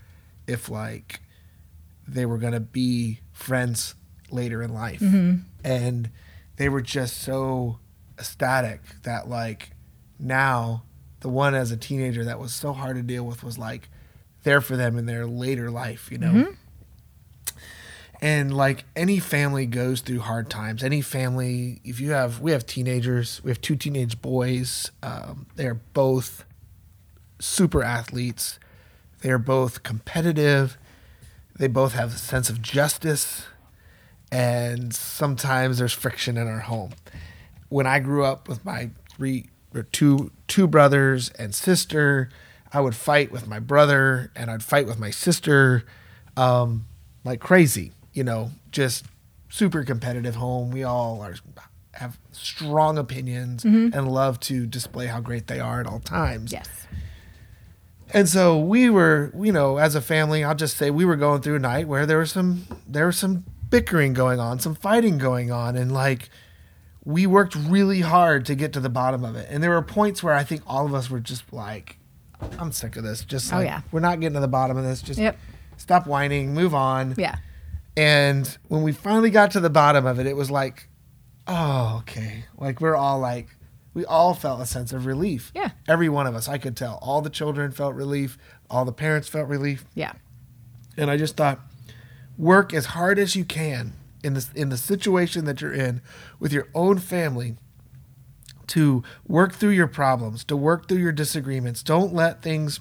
if, 0.46 0.68
like, 0.68 1.20
they 2.06 2.26
were 2.26 2.38
going 2.38 2.52
to 2.52 2.60
be 2.60 3.20
friends 3.32 3.94
later 4.30 4.62
in 4.62 4.72
life. 4.72 5.00
And 5.64 6.10
they 6.56 6.68
were 6.68 6.80
just 6.80 7.18
so 7.18 7.78
ecstatic 8.18 8.80
that, 9.02 9.28
like, 9.28 9.70
now 10.18 10.82
the 11.20 11.28
one 11.28 11.54
as 11.54 11.70
a 11.70 11.76
teenager 11.76 12.24
that 12.24 12.38
was 12.38 12.54
so 12.54 12.72
hard 12.72 12.96
to 12.96 13.02
deal 13.02 13.24
with 13.24 13.42
was 13.42 13.58
like 13.58 13.88
there 14.42 14.60
for 14.60 14.76
them 14.76 14.96
in 14.96 15.06
their 15.06 15.26
later 15.26 15.70
life, 15.70 16.10
you 16.10 16.18
know? 16.18 16.32
And 18.20 18.56
like 18.56 18.84
any 18.94 19.18
family 19.18 19.66
goes 19.66 20.00
through 20.00 20.20
hard 20.20 20.48
times. 20.48 20.82
Any 20.82 21.02
family, 21.02 21.80
if 21.84 22.00
you 22.00 22.12
have, 22.12 22.40
we 22.40 22.52
have 22.52 22.64
teenagers, 22.64 23.42
we 23.44 23.50
have 23.50 23.60
two 23.60 23.76
teenage 23.76 24.22
boys. 24.22 24.90
Um, 25.02 25.46
they're 25.56 25.74
both 25.74 26.44
super 27.38 27.82
athletes. 27.82 28.58
They're 29.20 29.38
both 29.38 29.82
competitive. 29.82 30.78
They 31.58 31.66
both 31.66 31.92
have 31.92 32.14
a 32.14 32.18
sense 32.18 32.48
of 32.48 32.62
justice. 32.62 33.46
And 34.32 34.94
sometimes 34.94 35.78
there's 35.78 35.92
friction 35.92 36.36
in 36.36 36.48
our 36.48 36.60
home. 36.60 36.92
When 37.68 37.86
I 37.86 37.98
grew 37.98 38.24
up 38.24 38.48
with 38.48 38.64
my 38.64 38.90
three 39.10 39.50
or 39.74 39.82
two 39.84 40.30
two 40.48 40.66
brothers 40.66 41.30
and 41.38 41.54
sister, 41.54 42.28
I 42.72 42.80
would 42.80 42.94
fight 42.94 43.30
with 43.32 43.46
my 43.46 43.58
brother 43.58 44.30
and 44.36 44.50
I'd 44.50 44.62
fight 44.62 44.86
with 44.86 44.98
my 44.98 45.10
sister 45.10 45.84
um, 46.36 46.86
like 47.24 47.40
crazy, 47.40 47.92
you 48.12 48.24
know, 48.24 48.50
just 48.70 49.06
super 49.48 49.84
competitive 49.84 50.36
home. 50.36 50.70
We 50.70 50.84
all 50.84 51.22
are 51.22 51.34
have 51.92 52.18
strong 52.32 52.98
opinions 52.98 53.64
and 53.64 54.12
love 54.12 54.38
to 54.40 54.66
display 54.66 55.06
how 55.06 55.20
great 55.20 55.46
they 55.46 55.60
are 55.60 55.80
at 55.80 55.86
all 55.86 56.00
times. 56.00 56.52
yes 56.52 56.68
And 58.12 58.28
so 58.28 58.58
we 58.58 58.90
were, 58.90 59.32
you 59.34 59.50
know, 59.50 59.78
as 59.78 59.94
a 59.94 60.00
family, 60.00 60.44
I'll 60.44 60.54
just 60.54 60.76
say 60.76 60.90
we 60.90 61.04
were 61.04 61.16
going 61.16 61.40
through 61.42 61.56
a 61.56 61.60
night 61.60 61.88
where 61.88 62.04
there 62.06 62.18
was 62.18 62.32
some 62.32 62.66
there 62.86 63.06
was 63.06 63.18
some 63.18 63.44
bickering 63.70 64.12
going 64.12 64.38
on, 64.38 64.60
some 64.60 64.74
fighting 64.74 65.18
going 65.18 65.50
on, 65.50 65.74
and 65.76 65.90
like 65.90 66.28
we 67.06 67.26
worked 67.26 67.54
really 67.54 68.00
hard 68.00 68.44
to 68.46 68.54
get 68.54 68.72
to 68.74 68.80
the 68.80 68.90
bottom 68.90 69.24
of 69.24 69.34
it. 69.36 69.46
And 69.48 69.62
there 69.62 69.70
were 69.70 69.80
points 69.80 70.22
where 70.22 70.34
I 70.34 70.42
think 70.44 70.60
all 70.66 70.84
of 70.86 70.92
us 70.94 71.08
were 71.08 71.20
just 71.20 71.50
like, 71.52 71.98
I'm 72.58 72.72
sick 72.72 72.96
of 72.96 73.04
this. 73.04 73.24
Just 73.24 73.50
Oh, 73.52 73.60
yeah. 73.60 73.80
we're 73.92 74.00
not 74.00 74.18
getting 74.20 74.34
to 74.34 74.40
the 74.40 74.48
bottom 74.48 74.76
of 74.76 74.82
this. 74.84 75.00
Just 75.02 75.18
Yep. 75.20 75.38
stop 75.78 76.06
whining, 76.08 76.52
move 76.52 76.74
on. 76.74 77.14
yeah 77.16 77.36
And 77.96 78.58
when 78.68 78.82
we 78.82 78.90
finally 78.92 79.30
got 79.30 79.52
to 79.52 79.60
the 79.60 79.70
bottom 79.70 80.04
of 80.04 80.18
it, 80.18 80.26
it 80.26 80.36
was 80.36 80.50
like, 80.50 80.88
oh, 81.46 81.98
okay. 82.00 82.44
Like 82.58 82.80
we're 82.80 82.96
all 82.96 83.20
like, 83.20 83.48
we 83.94 84.04
all 84.04 84.34
felt 84.34 84.60
a 84.60 84.66
sense 84.66 84.92
of 84.92 85.06
relief. 85.06 85.52
Yeah. 85.54 85.70
Every 85.88 86.08
one 86.08 86.26
of 86.26 86.34
us, 86.34 86.48
I 86.48 86.58
could 86.58 86.76
tell. 86.76 86.98
All 87.00 87.22
the 87.22 87.30
children 87.30 87.70
felt 87.70 87.94
relief. 87.94 88.36
All 88.68 88.84
the 88.84 88.92
parents 88.92 89.28
felt 89.28 89.48
relief. 89.48 89.84
yeah 89.94 90.12
And 90.98 91.08
I 91.08 91.16
just 91.16 91.36
thought, 91.36 91.60
work 92.36 92.74
as 92.74 92.86
hard 92.86 93.18
as 93.20 93.36
you 93.36 93.44
can 93.44 93.92
in 94.26 94.34
this 94.34 94.50
in 94.54 94.68
the 94.68 94.76
situation 94.76 95.44
that 95.44 95.60
you're 95.60 95.72
in 95.72 96.02
with 96.38 96.52
your 96.52 96.68
own 96.74 96.98
family 96.98 97.56
to 98.68 99.02
work 99.26 99.54
through 99.54 99.70
your 99.70 99.86
problems, 99.86 100.44
to 100.44 100.56
work 100.56 100.88
through 100.88 100.98
your 100.98 101.12
disagreements. 101.12 101.82
Don't 101.82 102.12
let 102.12 102.42
things 102.42 102.80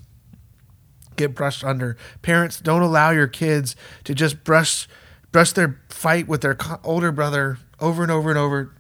get 1.15 1.36
brushed 1.36 1.63
under. 1.63 1.95
Parents, 2.21 2.60
don't 2.60 2.81
allow 2.81 3.12
your 3.12 3.27
kids 3.27 3.75
to 4.03 4.13
just 4.13 4.43
brush 4.43 4.88
brush 5.31 5.51
their 5.51 5.79
fight 5.89 6.27
with 6.27 6.41
their 6.41 6.58
older 6.84 7.12
brother 7.12 7.60
over 7.79 8.01
and 8.01 8.12
over 8.12 8.29
and 8.29 8.39
over 8.39 8.75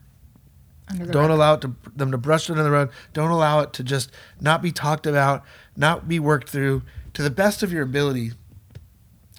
don't 0.93 1.15
rug. 1.15 1.31
allow 1.31 1.53
it 1.55 1.61
to, 1.61 1.75
them 1.95 2.11
to 2.11 2.17
brush 2.17 2.49
it 2.49 2.53
under 2.53 2.63
the 2.63 2.71
rug. 2.71 2.91
Don't 3.13 3.31
allow 3.31 3.59
it 3.61 3.73
to 3.73 3.83
just 3.83 4.11
not 4.39 4.61
be 4.61 4.71
talked 4.71 5.07
about, 5.07 5.43
not 5.75 6.07
be 6.07 6.19
worked 6.19 6.49
through 6.49 6.83
to 7.13 7.23
the 7.23 7.29
best 7.29 7.63
of 7.63 7.73
your 7.73 7.83
ability. 7.83 8.33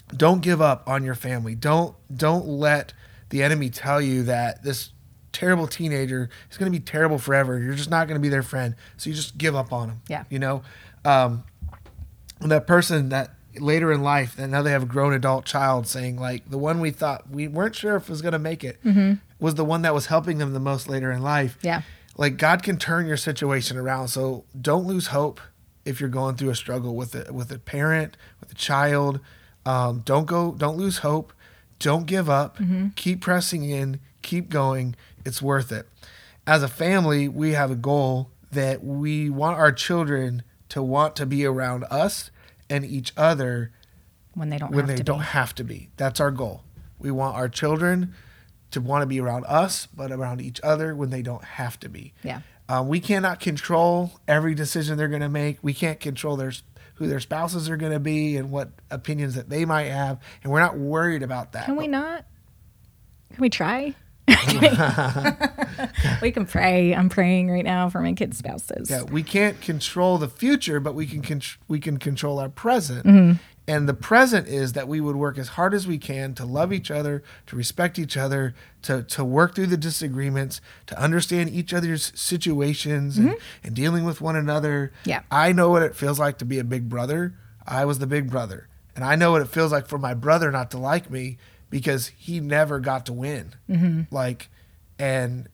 Don't 0.08 0.40
give 0.40 0.60
up 0.60 0.88
on 0.88 1.04
your 1.04 1.14
family. 1.14 1.54
Don't 1.54 1.94
don't 2.14 2.46
let 2.46 2.92
the 3.30 3.42
enemy 3.42 3.70
tell 3.70 4.00
you 4.00 4.24
that 4.24 4.62
this 4.62 4.90
terrible 5.32 5.66
teenager 5.66 6.30
is 6.50 6.56
going 6.56 6.70
to 6.70 6.78
be 6.78 6.82
terrible 6.82 7.18
forever. 7.18 7.58
You're 7.58 7.74
just 7.74 7.90
not 7.90 8.08
going 8.08 8.18
to 8.18 8.22
be 8.22 8.28
their 8.28 8.42
friend. 8.42 8.74
So 8.96 9.10
you 9.10 9.16
just 9.16 9.36
give 9.36 9.54
up 9.54 9.72
on 9.72 9.88
them. 9.88 10.02
Yeah. 10.08 10.24
You 10.30 10.38
know, 10.38 10.62
um, 11.04 11.44
and 12.40 12.50
that 12.50 12.66
person 12.66 13.10
that 13.10 13.30
later 13.58 13.92
in 13.92 14.02
life, 14.02 14.38
and 14.38 14.52
now 14.52 14.62
they 14.62 14.70
have 14.70 14.82
a 14.82 14.86
grown 14.86 15.12
adult 15.12 15.44
child 15.44 15.86
saying 15.86 16.18
like 16.18 16.48
the 16.50 16.58
one 16.58 16.80
we 16.80 16.90
thought 16.90 17.28
we 17.30 17.48
weren't 17.48 17.74
sure 17.74 17.96
if 17.96 18.08
was 18.08 18.22
going 18.22 18.32
to 18.32 18.38
make 18.38 18.64
it 18.64 18.78
was 19.40 19.54
the 19.54 19.64
one 19.64 19.82
that 19.82 19.94
was 19.94 20.06
helping 20.06 20.38
them 20.38 20.52
the 20.52 20.60
most 20.60 20.88
later 20.88 21.10
in 21.12 21.22
life. 21.22 21.58
Yeah. 21.62 21.82
Like 22.16 22.38
God 22.38 22.62
can 22.62 22.78
turn 22.78 23.06
your 23.06 23.16
situation 23.16 23.76
around. 23.76 24.08
So 24.08 24.44
don't 24.58 24.86
lose 24.86 25.08
hope 25.08 25.40
if 25.84 26.00
you're 26.00 26.08
going 26.08 26.36
through 26.36 26.50
a 26.50 26.54
struggle 26.54 26.96
with 26.96 27.14
a 27.14 27.32
with 27.32 27.50
a 27.52 27.58
parent, 27.58 28.16
with 28.40 28.52
a 28.52 28.54
child. 28.54 29.20
Um, 29.64 30.00
don't 30.04 30.26
go. 30.26 30.52
Don't 30.52 30.76
lose 30.76 30.98
hope. 30.98 31.32
Don't 31.78 32.06
give 32.06 32.28
up. 32.30 32.58
Keep 32.96 33.20
pressing 33.20 33.68
in. 33.68 34.00
Keep 34.22 34.48
going. 34.48 34.96
It's 35.24 35.42
worth 35.42 35.70
it. 35.72 35.88
As 36.46 36.62
a 36.62 36.68
family, 36.68 37.28
we 37.28 37.52
have 37.52 37.70
a 37.70 37.76
goal 37.76 38.30
that 38.52 38.82
we 38.84 39.28
want 39.28 39.58
our 39.58 39.72
children 39.72 40.42
to 40.70 40.82
want 40.82 41.16
to 41.16 41.26
be 41.26 41.44
around 41.44 41.84
us 41.90 42.30
and 42.70 42.84
each 42.84 43.12
other 43.16 43.72
when 44.34 44.50
they 44.50 44.58
don't 44.58 44.70
when 44.70 44.80
have 44.80 44.88
they 44.88 44.96
to 44.96 45.02
don't 45.02 45.18
be. 45.20 45.24
have 45.26 45.54
to 45.56 45.64
be. 45.64 45.88
That's 45.96 46.20
our 46.20 46.30
goal. 46.30 46.62
We 46.98 47.10
want 47.10 47.36
our 47.36 47.48
children 47.48 48.14
to 48.70 48.80
want 48.80 49.02
to 49.02 49.06
be 49.06 49.20
around 49.20 49.44
us, 49.46 49.86
but 49.86 50.10
around 50.10 50.40
each 50.40 50.60
other 50.62 50.94
when 50.94 51.10
they 51.10 51.22
don't 51.22 51.44
have 51.44 51.78
to 51.80 51.88
be. 51.88 52.12
Yeah. 52.22 52.40
Um, 52.68 52.88
we 52.88 52.98
cannot 53.00 53.38
control 53.38 54.18
every 54.26 54.54
decision 54.54 54.96
they're 54.98 55.06
going 55.08 55.20
to 55.20 55.28
make. 55.28 55.58
We 55.62 55.72
can't 55.72 56.00
control 56.00 56.36
their 56.36 56.52
who 56.96 57.06
their 57.06 57.20
spouses 57.20 57.68
are 57.70 57.76
going 57.76 57.92
to 57.92 58.00
be 58.00 58.36
and 58.36 58.50
what 58.50 58.70
opinions 58.90 59.34
that 59.34 59.48
they 59.48 59.64
might 59.64 59.84
have, 59.84 60.18
and 60.42 60.52
we're 60.52 60.60
not 60.60 60.76
worried 60.76 61.22
about 61.22 61.52
that. 61.52 61.66
Can 61.66 61.76
we 61.76 61.86
not? 61.86 62.26
Can 63.32 63.40
we 63.40 63.50
try? 63.50 63.94
we 66.22 66.32
can 66.32 66.46
pray. 66.46 66.94
I'm 66.94 67.08
praying 67.08 67.50
right 67.50 67.64
now 67.64 67.88
for 67.88 68.00
my 68.00 68.12
kids' 68.12 68.38
spouses. 68.38 68.90
Yeah, 68.90 69.02
we 69.02 69.22
can't 69.22 69.60
control 69.60 70.18
the 70.18 70.28
future, 70.28 70.80
but 70.80 70.94
we 70.94 71.06
can 71.06 71.22
con- 71.22 71.42
we 71.68 71.78
can 71.78 71.98
control 71.98 72.38
our 72.38 72.48
present. 72.48 73.06
Mm-hmm. 73.06 73.36
And 73.68 73.88
the 73.88 73.94
present 73.94 74.46
is 74.46 74.74
that 74.74 74.86
we 74.86 75.00
would 75.00 75.16
work 75.16 75.38
as 75.38 75.48
hard 75.48 75.74
as 75.74 75.86
we 75.86 75.98
can 75.98 76.34
to 76.34 76.44
love 76.44 76.72
each 76.72 76.90
other, 76.90 77.24
to 77.46 77.56
respect 77.56 77.98
each 77.98 78.16
other, 78.16 78.54
to 78.82 79.02
to 79.02 79.24
work 79.24 79.54
through 79.54 79.66
the 79.66 79.76
disagreements, 79.76 80.60
to 80.86 80.98
understand 81.00 81.50
each 81.50 81.74
other's 81.74 82.12
situations 82.14 83.18
and, 83.18 83.36
and 83.64 83.74
dealing 83.74 84.04
with 84.04 84.20
one 84.20 84.36
another. 84.36 84.92
Mm-hmm. 85.00 85.10
Yeah. 85.10 85.22
I 85.30 85.52
know 85.52 85.70
what 85.70 85.82
it 85.82 85.96
feels 85.96 86.18
like 86.18 86.38
to 86.38 86.44
be 86.44 86.60
a 86.60 86.64
big 86.64 86.88
brother. 86.88 87.34
I 87.66 87.84
was 87.84 87.98
the 87.98 88.06
big 88.06 88.30
brother. 88.30 88.68
And 88.94 89.04
I 89.04 89.16
know 89.16 89.32
what 89.32 89.42
it 89.42 89.48
feels 89.48 89.72
like 89.72 89.88
for 89.88 89.98
my 89.98 90.14
brother 90.14 90.50
not 90.50 90.70
to 90.70 90.78
like 90.78 91.10
me 91.10 91.36
because 91.68 92.08
he 92.16 92.40
never 92.40 92.78
got 92.78 93.06
to 93.06 93.12
win. 93.12 93.54
Mm-hmm. 93.68 94.14
Like 94.14 94.48
and 94.98 95.48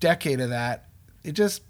decade 0.00 0.40
of 0.40 0.50
that, 0.50 0.88
it 1.22 1.32
just 1.32 1.62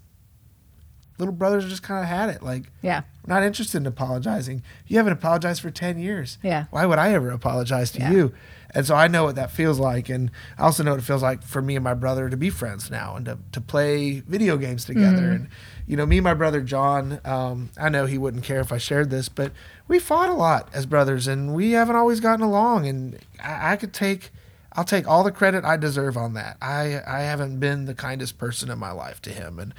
little 1.19 1.33
brothers 1.33 1.65
just 1.67 1.83
kind 1.83 2.01
of 2.01 2.09
had 2.09 2.29
it. 2.29 2.41
Like, 2.41 2.71
Yeah. 2.81 3.01
we're 3.27 3.33
not 3.35 3.43
interested 3.43 3.77
in 3.77 3.85
apologizing. 3.85 4.63
You 4.87 4.97
haven't 4.97 5.13
apologized 5.13 5.61
for 5.61 5.69
10 5.69 5.99
years. 5.99 6.37
Yeah. 6.41 6.65
Why 6.71 6.85
would 6.85 6.97
I 6.97 7.11
ever 7.13 7.29
apologize 7.29 7.91
to 7.91 7.99
Yeah. 7.99 8.11
you? 8.11 8.33
And 8.71 8.85
so 8.85 8.95
I 8.95 9.07
know 9.07 9.23
what 9.23 9.35
that 9.35 9.51
feels 9.51 9.79
like. 9.79 10.09
And 10.09 10.31
I 10.57 10.63
also 10.63 10.83
know 10.83 10.91
what 10.91 10.99
it 10.99 11.03
feels 11.03 11.23
like 11.23 11.43
for 11.43 11.61
me 11.61 11.75
and 11.75 11.83
my 11.83 11.93
brother 11.95 12.29
to 12.29 12.37
be 12.37 12.49
friends 12.49 12.89
now 12.89 13.15
and 13.15 13.25
to, 13.25 13.37
to 13.51 13.59
play 13.61 14.19
video 14.21 14.57
games 14.57 14.85
together. 14.85 15.23
Mm-hmm. 15.23 15.35
And, 15.35 15.47
you 15.87 15.97
know, 15.97 16.05
me 16.05 16.17
and 16.19 16.23
my 16.23 16.35
brother 16.35 16.61
John, 16.61 17.19
um, 17.25 17.71
I 17.77 17.89
know 17.89 18.05
he 18.05 18.17
wouldn't 18.19 18.43
care 18.43 18.59
if 18.59 18.71
I 18.71 18.77
shared 18.77 19.09
this, 19.09 19.27
but 19.27 19.51
we 19.87 19.97
fought 19.99 20.29
a 20.29 20.33
lot 20.33 20.69
as 20.71 20.85
brothers 20.85 21.27
and 21.27 21.53
we 21.55 21.71
haven't 21.71 21.95
always 21.95 22.19
gotten 22.19 22.45
along. 22.45 22.87
And 22.87 23.17
I, 23.43 23.73
I 23.73 23.75
could 23.75 23.93
take. 23.93 24.31
I'll 24.73 24.85
take 24.85 25.07
all 25.07 25.23
the 25.23 25.31
credit 25.31 25.65
I 25.65 25.75
deserve 25.77 26.15
on 26.15 26.35
that. 26.35 26.55
I, 26.61 27.01
I 27.05 27.21
haven't 27.21 27.59
been 27.59 27.85
the 27.85 27.95
kindest 27.95 28.37
person 28.37 28.69
in 28.69 28.77
my 28.77 28.91
life 28.91 29.19
to 29.23 29.31
him. 29.31 29.57
And 29.57 29.73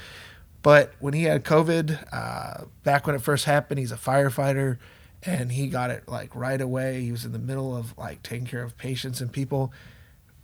but 0.62 0.92
when 1.00 1.14
he 1.14 1.24
had 1.24 1.44
COVID, 1.44 2.12
uh, 2.12 2.64
back 2.84 3.06
when 3.06 3.16
it 3.16 3.22
first 3.22 3.44
happened, 3.44 3.78
he's 3.78 3.92
a 3.92 3.96
firefighter 3.96 4.78
and 5.22 5.52
he 5.52 5.68
got 5.68 5.90
it 5.90 6.08
like 6.08 6.34
right 6.34 6.60
away. 6.60 7.02
He 7.02 7.12
was 7.12 7.24
in 7.24 7.32
the 7.32 7.38
middle 7.38 7.76
of 7.76 7.96
like 7.98 8.22
taking 8.22 8.46
care 8.46 8.62
of 8.62 8.76
patients 8.76 9.20
and 9.20 9.32
people. 9.32 9.72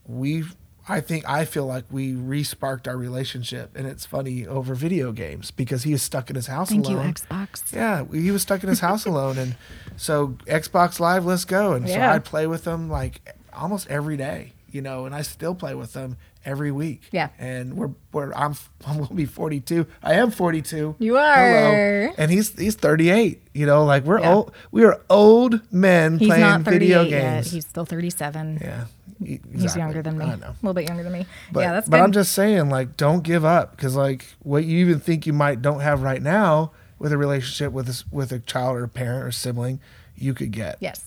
We, 0.07 0.45
I 0.89 1.01
think, 1.01 1.29
I 1.29 1.45
feel 1.45 1.67
like 1.67 1.85
we 1.91 2.13
re-sparked 2.15 2.87
our 2.87 2.97
relationship, 2.97 3.77
and 3.77 3.87
it's 3.87 4.07
funny 4.07 4.47
over 4.47 4.75
video 4.75 5.11
games 5.13 5.51
because 5.51 5.83
he 5.83 5.93
was 5.93 6.03
stuck 6.03 6.31
in 6.31 6.37
his 6.37 6.47
house 6.47 6.69
Thank 6.69 6.89
you, 6.89 6.97
alone. 6.97 7.15
Xbox. 7.15 7.73
Yeah, 7.73 8.05
he 8.13 8.31
was 8.31 8.43
stuck 8.43 8.63
in 8.63 8.69
his 8.69 8.81
house 8.81 9.05
alone, 9.07 9.37
and 9.39 9.57
so 9.97 10.29
Xbox 10.47 11.01
Live, 11.01 11.25
let's 11.27 11.45
go. 11.45 11.73
And 11.73 11.89
so 11.89 12.01
I'd 12.01 12.25
play 12.25 12.47
with 12.47 12.65
him 12.67 12.89
like 12.89 13.35
almost 13.53 13.89
every 13.89 14.17
day, 14.17 14.53
you 14.71 14.81
know, 14.83 15.07
and 15.07 15.15
I 15.15 15.23
still 15.23 15.55
play 15.55 15.75
with 15.75 15.93
them 15.93 16.19
every 16.47 16.71
week. 16.73 17.03
Yeah. 17.13 17.29
and 17.39 17.75
we're 17.77 17.91
we're 18.13 18.33
I'm 18.33 18.55
I'm 18.87 18.99
gonna 19.03 19.15
be 19.15 19.27
42. 19.27 19.87
I 20.03 20.15
am 20.15 20.31
42. 20.31 20.97
You 20.99 21.17
are. 21.19 21.35
Hello. 21.37 22.15
and 22.17 22.31
he's 22.31 22.57
he's 22.59 22.77
38. 22.77 23.43
You 23.53 23.67
know, 23.67 23.85
like 23.85 24.05
we're 24.05 24.21
Yeah. 24.21 24.33
old. 24.33 24.53
We 24.71 24.85
are 24.85 25.01
old 25.11 25.61
men 25.73 26.19
He's 26.19 26.29
playing 26.29 26.41
not 26.43 26.63
38 26.63 26.79
video 26.79 27.03
yet. 27.03 27.11
games. 27.35 27.51
He's 27.51 27.67
still 27.67 27.85
37. 27.85 28.59
yeah, 28.63 28.85
e- 29.25 29.41
He's 29.55 29.77
younger 29.77 30.01
than 30.03 30.17
me. 30.19 30.25
I 30.27 30.37
know. 30.37 30.47
A 30.49 30.57
little 30.63 30.73
bit 30.75 30.89
younger 30.89 31.03
than 31.03 31.13
me. 31.13 31.27
But, 31.53 31.61
yeah, 31.61 31.73
that's 31.73 31.89
but 31.89 31.99
good. 31.99 32.05
I'm 32.05 32.13
just 32.13 32.33
saying, 32.33 32.69
like, 32.71 32.97
don't 32.97 33.23
give 33.23 33.45
up 33.45 33.73
because, 33.77 33.97
like, 33.97 34.27
what 34.41 34.65
you 34.65 34.79
even 34.79 35.01
think 35.01 35.27
you 35.27 35.33
might 35.33 35.61
don't 35.63 35.81
have 35.81 36.03
right 36.03 36.23
now 36.23 36.73
with 36.99 37.13
a 37.13 37.19
relationship 37.19 37.73
with 37.73 37.89
a, 37.89 38.05
with 38.15 38.33
a 38.33 38.39
child 38.39 38.77
or 38.77 38.85
a 38.85 38.89
parent 38.89 39.25
or 39.25 39.31
sibling, 39.33 39.81
you 40.17 40.33
could 40.35 40.51
get. 40.51 40.77
Yes, 40.81 41.05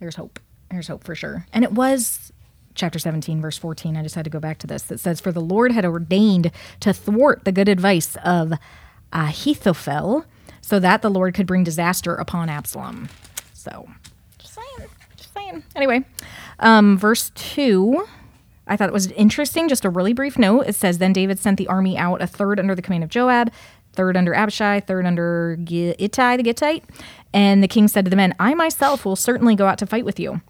there's 0.00 0.16
hope. 0.16 0.38
There's 0.70 0.88
hope 0.88 1.04
for 1.04 1.14
sure. 1.14 1.46
And 1.52 1.64
it 1.64 1.72
was 1.72 2.32
chapter 2.80 2.98
17, 2.98 3.40
verse 3.40 3.58
14. 3.58 3.96
I 3.96 4.02
just 4.02 4.14
had 4.14 4.24
to 4.24 4.30
go 4.30 4.40
back 4.40 4.58
to 4.58 4.66
this. 4.66 4.90
It 4.90 4.98
says, 4.98 5.20
For 5.20 5.30
the 5.30 5.40
Lord 5.40 5.70
had 5.70 5.84
ordained 5.84 6.50
to 6.80 6.92
thwart 6.92 7.44
the 7.44 7.52
good 7.52 7.68
advice 7.68 8.16
of 8.24 8.54
Ahithophel, 9.12 10.24
so 10.62 10.80
that 10.80 11.02
the 11.02 11.10
Lord 11.10 11.34
could 11.34 11.46
bring 11.46 11.62
disaster 11.62 12.14
upon 12.14 12.48
Absalom. 12.48 13.08
So, 13.52 13.88
just 14.38 14.54
saying. 14.54 14.88
Just 15.16 15.34
saying. 15.34 15.62
Anyway, 15.76 16.04
um, 16.58 16.96
verse 16.96 17.30
2. 17.34 18.06
I 18.66 18.76
thought 18.76 18.88
it 18.88 18.92
was 18.92 19.08
interesting, 19.12 19.68
just 19.68 19.84
a 19.84 19.90
really 19.90 20.12
brief 20.12 20.38
note. 20.38 20.66
It 20.66 20.74
says, 20.74 20.98
Then 20.98 21.12
David 21.12 21.38
sent 21.38 21.58
the 21.58 21.66
army 21.66 21.98
out, 21.98 22.22
a 22.22 22.26
third 22.26 22.58
under 22.58 22.74
the 22.74 22.82
command 22.82 23.02
of 23.02 23.10
Joab, 23.10 23.52
third 23.92 24.16
under 24.16 24.32
Abishai, 24.32 24.80
third 24.80 25.06
under 25.06 25.58
Ittai 25.68 26.36
the 26.36 26.42
Gittite. 26.42 26.84
And 27.34 27.62
the 27.62 27.68
king 27.68 27.88
said 27.88 28.04
to 28.04 28.10
the 28.10 28.16
men, 28.16 28.34
I 28.38 28.54
myself 28.54 29.04
will 29.04 29.16
certainly 29.16 29.54
go 29.54 29.66
out 29.66 29.78
to 29.78 29.86
fight 29.86 30.04
with 30.04 30.20
you. 30.20 30.40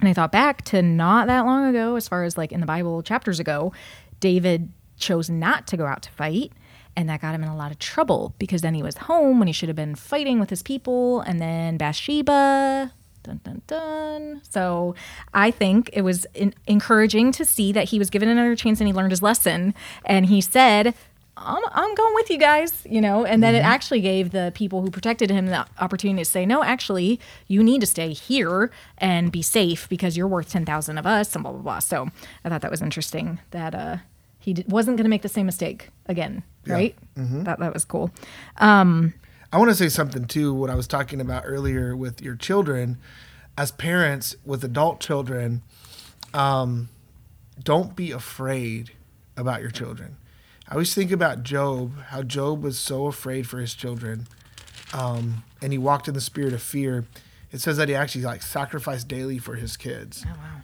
And 0.00 0.08
I 0.08 0.12
thought 0.14 0.32
back 0.32 0.62
to 0.66 0.82
not 0.82 1.26
that 1.26 1.44
long 1.44 1.68
ago, 1.68 1.96
as 1.96 2.08
far 2.08 2.24
as 2.24 2.38
like 2.38 2.52
in 2.52 2.60
the 2.60 2.66
Bible 2.66 3.02
chapters 3.02 3.38
ago, 3.38 3.72
David 4.18 4.72
chose 4.98 5.28
not 5.28 5.66
to 5.68 5.76
go 5.76 5.86
out 5.86 6.02
to 6.02 6.10
fight. 6.10 6.52
And 6.96 7.08
that 7.08 7.20
got 7.20 7.34
him 7.34 7.42
in 7.42 7.48
a 7.48 7.56
lot 7.56 7.70
of 7.70 7.78
trouble 7.78 8.34
because 8.38 8.62
then 8.62 8.74
he 8.74 8.82
was 8.82 8.96
home 8.96 9.38
when 9.38 9.46
he 9.46 9.52
should 9.52 9.68
have 9.68 9.76
been 9.76 9.94
fighting 9.94 10.40
with 10.40 10.50
his 10.50 10.62
people. 10.62 11.20
And 11.20 11.40
then 11.40 11.76
Bathsheba, 11.76 12.92
dun 13.22 13.40
dun 13.44 13.62
dun. 13.66 14.40
So 14.48 14.94
I 15.32 15.50
think 15.50 15.90
it 15.92 16.02
was 16.02 16.26
in- 16.34 16.54
encouraging 16.66 17.32
to 17.32 17.44
see 17.44 17.72
that 17.72 17.90
he 17.90 17.98
was 17.98 18.10
given 18.10 18.28
another 18.28 18.56
chance 18.56 18.80
and 18.80 18.88
he 18.88 18.92
learned 18.92 19.12
his 19.12 19.22
lesson. 19.22 19.74
And 20.04 20.26
he 20.26 20.40
said, 20.40 20.94
I'm, 21.42 21.62
I'm 21.72 21.94
going 21.94 22.14
with 22.14 22.30
you 22.30 22.38
guys, 22.38 22.86
you 22.88 23.00
know, 23.00 23.24
and 23.24 23.42
then 23.42 23.54
it 23.54 23.60
actually 23.60 24.00
gave 24.00 24.30
the 24.30 24.52
people 24.54 24.82
who 24.82 24.90
protected 24.90 25.30
him 25.30 25.46
the 25.46 25.66
opportunity 25.78 26.20
to 26.22 26.30
say, 26.30 26.44
no, 26.44 26.62
actually, 26.62 27.18
you 27.48 27.62
need 27.62 27.80
to 27.80 27.86
stay 27.86 28.12
here 28.12 28.70
and 28.98 29.32
be 29.32 29.42
safe 29.42 29.88
because 29.88 30.16
you're 30.16 30.28
worth 30.28 30.50
10,000 30.50 30.98
of 30.98 31.06
us 31.06 31.34
and 31.34 31.42
blah, 31.42 31.52
blah, 31.52 31.62
blah. 31.62 31.78
So 31.78 32.08
I 32.44 32.48
thought 32.48 32.60
that 32.60 32.70
was 32.70 32.82
interesting 32.82 33.40
that 33.52 33.74
uh, 33.74 33.96
he 34.38 34.52
d- 34.54 34.64
wasn't 34.68 34.96
going 34.98 35.04
to 35.04 35.10
make 35.10 35.22
the 35.22 35.28
same 35.28 35.46
mistake 35.46 35.88
again, 36.06 36.42
right? 36.66 36.94
That, 37.44 37.58
that 37.58 37.72
was 37.72 37.84
cool. 37.84 38.10
I 39.52 39.58
want 39.58 39.70
to 39.70 39.74
say 39.74 39.88
something 39.88 40.26
too. 40.26 40.52
What 40.54 40.70
I 40.70 40.74
was 40.74 40.86
talking 40.86 41.20
about 41.20 41.42
earlier 41.46 41.96
with 41.96 42.20
your 42.22 42.36
children, 42.36 42.98
as 43.58 43.72
parents 43.72 44.36
with 44.44 44.62
adult 44.62 45.00
children, 45.00 45.62
um, 46.34 46.88
don't 47.62 47.96
be 47.96 48.12
afraid 48.12 48.92
about 49.36 49.60
your 49.60 49.70
children. 49.70 50.16
I 50.70 50.74
always 50.74 50.94
think 50.94 51.10
about 51.10 51.42
Job, 51.42 51.98
how 52.08 52.22
Job 52.22 52.62
was 52.62 52.78
so 52.78 53.06
afraid 53.06 53.46
for 53.48 53.58
his 53.58 53.74
children, 53.74 54.28
um, 54.94 55.42
and 55.60 55.72
he 55.72 55.78
walked 55.78 56.06
in 56.08 56.14
the 56.14 56.20
spirit 56.20 56.52
of 56.52 56.62
fear. 56.62 57.04
It 57.52 57.60
says 57.60 57.76
that 57.78 57.88
he 57.88 57.94
actually 57.96 58.22
like 58.24 58.42
sacrificed 58.42 59.08
daily 59.08 59.38
for 59.38 59.56
his 59.56 59.76
kids. 59.76 60.24
Oh, 60.26 60.30
wow. 60.38 60.62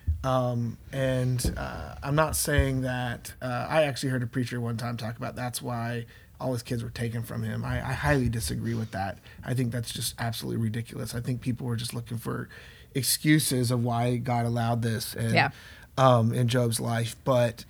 Um, 0.51 0.79
and 0.93 1.55
uh, 1.57 1.97
I'm 2.03 2.15
not 2.15 2.37
saying 2.37 2.83
that. 2.83 3.35
Uh, 3.43 3.67
I 3.69 3.83
actually 3.83 4.11
heard 4.11 4.23
a 4.23 4.27
preacher 4.27 4.61
one 4.61 4.77
time 4.77 4.97
talk 4.97 5.17
about 5.17 5.35
that's 5.37 5.61
why 5.61 6.07
all 6.41 6.53
his 6.53 6.63
kids 6.63 6.85
were 6.85 6.91
taken 6.91 7.23
from 7.23 7.43
him. 7.43 7.65
I, 7.65 7.79
I 7.79 7.93
highly 7.93 8.29
disagree 8.29 8.75
with 8.75 8.91
that. 8.93 9.19
I 9.45 9.55
think 9.55 9.73
that's 9.73 9.93
just 9.93 10.15
absolutely 10.19 10.63
ridiculous. 10.63 11.15
I 11.15 11.21
think 11.21 11.41
people 11.41 11.67
were 11.67 11.77
just 11.77 11.95
looking 11.95 12.19
for 12.19 12.49
excuses 12.95 13.71
of 13.71 13.83
why 13.85 14.17
God 14.17 14.47
allowed 14.47 14.83
this 14.83 15.15
and, 15.15 15.33
Yeah. 15.35 15.51
um, 15.99 16.33
in 16.33 16.47
Job's 16.49 16.79
life. 16.81 17.17
But 17.25 17.65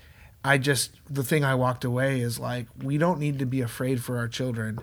I 0.46 0.58
just, 0.58 0.92
the 1.10 1.24
thing 1.24 1.44
I 1.44 1.56
walked 1.56 1.84
away 1.84 2.20
is 2.20 2.38
like, 2.38 2.68
we 2.80 2.98
don't 2.98 3.18
need 3.18 3.40
to 3.40 3.46
be 3.46 3.60
afraid 3.62 4.02
for 4.02 4.16
our 4.18 4.28
children. 4.28 4.78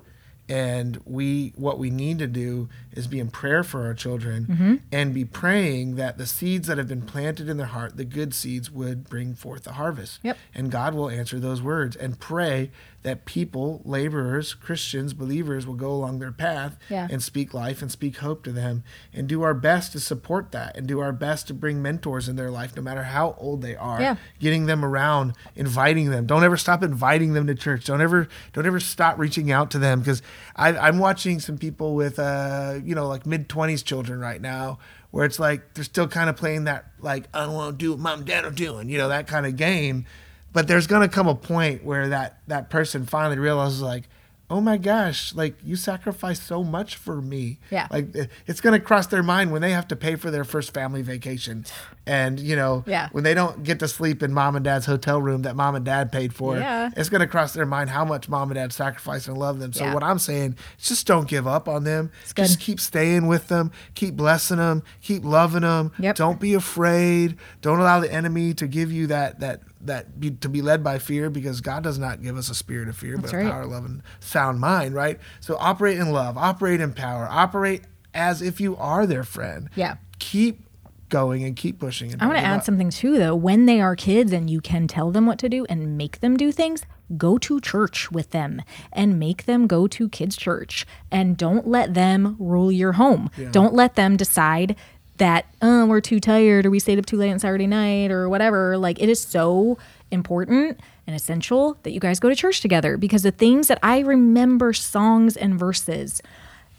And 0.50 1.00
we, 1.06 1.54
what 1.56 1.80
we 1.80 1.90
need 1.90 2.20
to 2.20 2.28
do 2.28 2.68
is 2.94 3.08
be 3.08 3.20
in 3.20 3.30
prayer 3.30 3.64
for 3.64 3.86
our 3.86 3.94
children 3.94 4.46
Mm-hmm. 4.50 4.76
and 4.92 5.14
be 5.14 5.26
praying 5.26 5.96
that 5.96 6.18
the 6.18 6.26
seeds 6.26 6.68
that 6.68 6.78
have 6.78 6.88
been 6.88 7.02
planted 7.04 7.50
in 7.50 7.58
their 7.58 7.68
heart, 7.68 7.98
the 7.98 8.06
good 8.06 8.34
seeds, 8.34 8.70
would 8.72 9.10
bring 9.10 9.34
forth 9.36 9.66
a 9.68 9.74
harvest. 9.74 10.20
Yep. 10.24 10.38
And 10.54 10.72
God 10.72 10.94
will 10.94 11.10
answer 11.10 11.40
those 11.40 11.62
words 11.62 11.96
and 11.96 12.20
pray 12.20 12.72
that 13.04 13.26
people, 13.26 13.82
laborers, 13.84 14.54
Christians, 14.54 15.14
believers 15.14 15.68
will 15.68 15.74
go 15.74 15.92
along 15.92 16.20
their 16.20 16.32
path 16.32 16.78
Yeah. 16.90 17.08
and 17.12 17.22
speak 17.22 17.54
life 17.54 17.82
and 17.82 17.92
speak 17.92 18.18
hope 18.18 18.44
to 18.46 18.52
them 18.54 18.84
and 19.14 19.28
do 19.28 19.42
our 19.42 19.54
best 19.54 19.92
to 19.92 20.00
support 20.00 20.52
that 20.54 20.78
and 20.78 20.88
do 20.88 21.00
our 21.02 21.12
best 21.12 21.48
to 21.48 21.54
bring 21.54 21.82
mentors 21.82 22.30
in 22.30 22.38
their 22.38 22.50
life, 22.50 22.76
no 22.78 22.82
matter 22.82 23.04
how 23.04 23.36
old 23.38 23.62
they 23.62 23.76
are. 23.76 24.00
Yeah. 24.00 24.16
Getting 24.40 24.68
them 24.68 24.86
around, 24.86 25.34
inviting 25.56 26.12
them. 26.12 26.26
Don't 26.26 26.46
ever 26.46 26.56
stop 26.56 26.82
inviting 26.82 27.34
them 27.34 27.46
to 27.48 27.56
church. 27.56 27.84
Don't 27.86 28.02
ever, 28.02 28.30
don't 28.54 28.66
ever 28.66 28.80
stop 28.80 29.20
reaching 29.20 29.52
out 29.52 29.70
to 29.72 29.80
them 29.80 30.00
because 30.00 30.22
I'm 30.56 30.98
watching 31.00 31.42
some 31.42 31.58
people 31.58 31.96
with, 31.96 32.18
uh, 32.20 32.80
you 32.86 32.96
know, 32.96 33.08
like 33.08 33.26
mid 33.26 33.50
twenties 33.50 33.84
children 33.84 34.20
right 34.20 34.42
now, 34.42 34.80
where 35.12 35.26
it's 35.26 35.40
like 35.40 35.74
they're 35.74 35.84
still 35.84 36.08
kind 36.08 36.30
of 36.30 36.36
playing 36.36 36.66
that 36.66 36.86
like 37.00 37.28
I 37.34 37.46
don't 37.46 37.54
want 37.54 37.80
to 37.80 37.86
do 37.86 37.92
what 37.92 38.00
mom 38.00 38.20
and 38.20 38.28
dad 38.28 38.46
are 38.46 38.52
doing, 38.52 38.90
you 38.90 38.98
know, 38.98 39.10
that 39.10 39.28
kind 39.28 39.46
of 39.46 39.56
game. 39.56 40.06
But 40.52 40.68
there's 40.68 40.88
gonna 40.88 41.10
come 41.10 41.28
a 41.28 41.36
point 41.36 41.84
where 41.84 42.10
that 42.10 42.40
that 42.48 42.70
person 42.70 43.06
finally 43.06 43.40
realizes 43.40 43.82
like, 43.82 44.08
oh 44.54 44.62
my 44.62 44.78
gosh, 44.78 45.34
like 45.34 45.56
you 45.64 45.76
sacrificed 45.76 46.44
so 46.44 46.64
much 46.64 46.96
for 46.96 47.20
me. 47.24 47.58
Yeah. 47.72 47.88
Like 47.90 48.10
it's 48.46 48.62
gonna 48.62 48.80
cross 48.80 49.08
their 49.08 49.24
mind 49.24 49.52
when 49.52 49.64
they 49.64 49.72
have 49.72 49.88
to 49.88 49.96
pay 49.96 50.16
for 50.16 50.30
their 50.30 50.44
first 50.44 50.76
family 50.76 51.02
vacation, 51.02 51.66
and 52.06 52.40
you 52.40 52.56
know, 52.56 52.84
Yeah. 52.86 53.10
when 53.14 53.24
they 53.24 53.34
don't 53.34 53.64
get 53.64 53.80
to 53.80 53.88
sleep 53.88 54.22
in 54.22 54.32
mom 54.32 54.56
and 54.56 54.64
dad's 54.64 54.86
hotel 54.86 55.20
room 55.20 55.42
that 55.42 55.56
mom 55.56 55.74
and 55.74 55.84
dad 55.84 56.12
paid 56.12 56.36
for. 56.36 56.56
Yeah. 56.58 56.92
It's 56.96 57.10
gonna 57.10 57.26
cross 57.26 57.54
their 57.54 57.66
mind 57.66 57.90
how 57.90 58.06
much 58.06 58.30
mom 58.30 58.52
and 58.52 58.56
dad 58.56 58.72
sacrificed 58.72 59.28
and 59.28 59.38
love 59.40 59.58
them. 59.58 59.74
So 59.74 59.86
Yeah. 59.86 59.94
what 59.96 60.04
I'm 60.04 60.20
saying 60.20 60.56
is 60.80 60.88
just 60.88 61.08
don't 61.08 61.28
give 61.28 61.48
up 61.48 61.68
on 61.68 61.84
them. 61.84 62.12
Just 62.36 62.60
keep 62.60 62.80
staying 62.80 63.26
with 63.26 63.48
them. 63.48 63.72
Keep 63.96 64.16
blessing 64.16 64.58
them. 64.58 64.84
Keep 65.02 65.26
loving 65.26 65.62
them. 65.62 65.92
Yep. 65.98 66.16
Don't 66.16 66.40
be 66.40 66.54
afraid. 66.54 67.38
Don't 67.62 67.80
allow 67.80 68.00
the 68.00 68.14
enemy 68.14 68.54
to 68.54 68.68
give 68.68 68.92
you 68.92 69.08
that 69.08 69.40
that 69.40 69.62
that 69.86 70.20
be, 70.20 70.32
to 70.32 70.50
be 70.50 70.62
led 70.62 70.84
by 70.84 71.00
fear 71.00 71.30
because 71.30 71.62
God 71.62 71.84
does 71.84 71.98
not 72.00 72.22
give 72.22 72.38
us 72.38 72.50
a 72.50 72.56
spirit 72.56 72.88
of 72.90 72.96
fear, 72.96 73.18
That's 73.18 73.32
but 73.32 73.38
right. 73.38 73.48
a 73.48 73.50
power, 73.52 73.66
love, 73.66 73.86
and 73.86 74.02
sound 74.20 74.60
mind. 74.60 74.96
Right. 74.96 75.20
So 75.40 75.58
operate 75.60 75.98
in 75.98 76.12
love. 76.12 76.38
Operate 76.38 76.82
in 76.82 76.94
power. 76.94 77.28
Operate 77.30 77.84
as 78.14 78.42
if 78.42 78.62
you 78.62 78.76
are 78.78 79.06
their 79.06 79.24
friend. 79.24 79.70
Yeah. 79.76 79.96
Keep 80.20 80.62
going 81.10 81.44
and 81.44 81.56
keep 81.56 81.80
pushing. 81.80 82.12
And 82.12 82.22
I 82.22 82.26
want 82.26 82.40
to 82.40 82.44
add 82.44 82.58
up. 82.58 82.64
something 82.64 82.90
too, 82.90 83.18
though. 83.20 83.36
When 83.36 83.66
they 83.68 83.80
are 83.80 83.96
kids 83.96 84.32
and 84.34 84.50
you 84.50 84.62
can 84.62 84.88
tell 84.88 85.12
them 85.12 85.26
what 85.28 85.38
to 85.40 85.50
do 85.50 85.66
and 85.70 85.96
make 85.96 86.22
them 86.22 86.36
do 86.38 86.52
things, 86.52 86.86
go 87.18 87.38
to 87.38 87.62
church 87.62 88.12
with 88.12 88.32
them 88.32 88.64
and 88.92 89.20
make 89.20 89.46
them 89.46 89.68
go 89.68 89.86
to 89.88 90.10
kids' 90.10 90.36
church. 90.36 90.88
And 91.12 91.38
don't 91.38 91.68
let 91.68 91.94
them 91.94 92.36
rule 92.40 92.72
your 92.72 92.94
home. 92.94 93.30
Don't 93.52 93.76
let 93.76 93.96
them 93.96 94.18
decide 94.18 94.76
that, 95.18 95.46
oh, 95.62 95.86
we're 95.86 96.02
too 96.02 96.20
tired 96.20 96.66
or 96.66 96.72
we 96.72 96.80
stayed 96.80 97.00
up 97.00 97.06
too 97.06 97.18
late 97.18 97.32
on 97.32 97.40
Saturday 97.40 97.68
night 97.68 98.12
or 98.12 98.28
whatever. 98.30 98.78
Like, 98.78 99.02
it 99.02 99.10
is 99.10 99.20
so 99.20 99.78
important 100.12 100.80
and 101.06 101.16
essential 101.16 101.78
that 101.84 101.92
you 101.92 102.00
guys 102.00 102.20
go 102.20 102.30
to 102.30 102.36
church 102.36 102.62
together 102.62 102.98
because 102.98 103.24
the 103.24 103.32
things 103.32 103.68
that 103.68 103.80
I 103.84 104.00
remember 104.00 104.74
songs 104.74 105.36
and 105.36 105.60
verses 105.60 106.22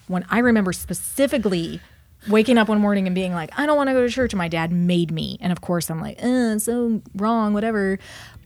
when 0.06 0.24
I 0.30 0.38
remember 0.38 0.72
specifically 0.72 1.80
waking 2.28 2.58
up 2.58 2.68
one 2.68 2.80
morning 2.80 3.06
and 3.06 3.14
being 3.14 3.32
like, 3.32 3.50
I 3.58 3.66
don't 3.66 3.76
want 3.76 3.88
to 3.88 3.94
go 3.94 4.06
to 4.06 4.12
church. 4.12 4.32
And 4.32 4.38
my 4.38 4.48
dad 4.48 4.72
made 4.72 5.10
me. 5.10 5.38
And 5.40 5.52
of 5.52 5.60
course, 5.60 5.90
I'm 5.90 6.00
like, 6.00 6.22
eh, 6.22 6.58
so 6.58 7.02
wrong, 7.14 7.54
whatever. 7.54 7.98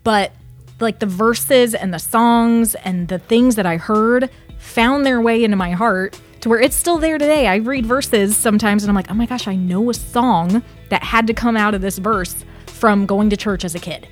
But 0.05 0.33
like 0.81 0.99
the 0.99 1.07
verses 1.07 1.75
and 1.75 1.93
the 1.93 1.99
songs 1.99 2.75
and 2.77 3.09
the 3.09 3.19
things 3.19 3.57
that 3.57 3.67
I 3.67 3.77
heard 3.77 4.31
found 4.59 5.07
their 5.07 5.21
way 5.21 5.43
into 5.45 5.57
my 5.57 5.73
heart 5.73 6.21
to 6.41 6.49
where 6.49 6.61
it's 6.61 6.77
still 6.77 6.99
there 6.99 7.19
today. 7.19 7.47
I 7.47 7.57
read 7.57 7.85
verses 7.87 8.37
sometimes 8.37 8.83
and 8.85 8.91
I'm 8.91 8.95
like, 8.97 9.11
oh 9.11 9.15
my 9.15 9.27
gosh, 9.27 9.49
I 9.49 9.57
know 9.57 9.91
a 9.91 9.95
song 9.95 10.63
that 10.91 11.03
had 11.03 11.27
to 11.27 11.35
come 11.35 11.57
out 11.57 11.75
of 11.75 11.81
this 11.81 11.99
verse 11.99 12.45
from 12.67 13.07
going 13.07 13.31
to 13.31 13.37
church 13.37 13.65
as 13.65 13.75
a 13.75 13.79
kid. 13.79 14.09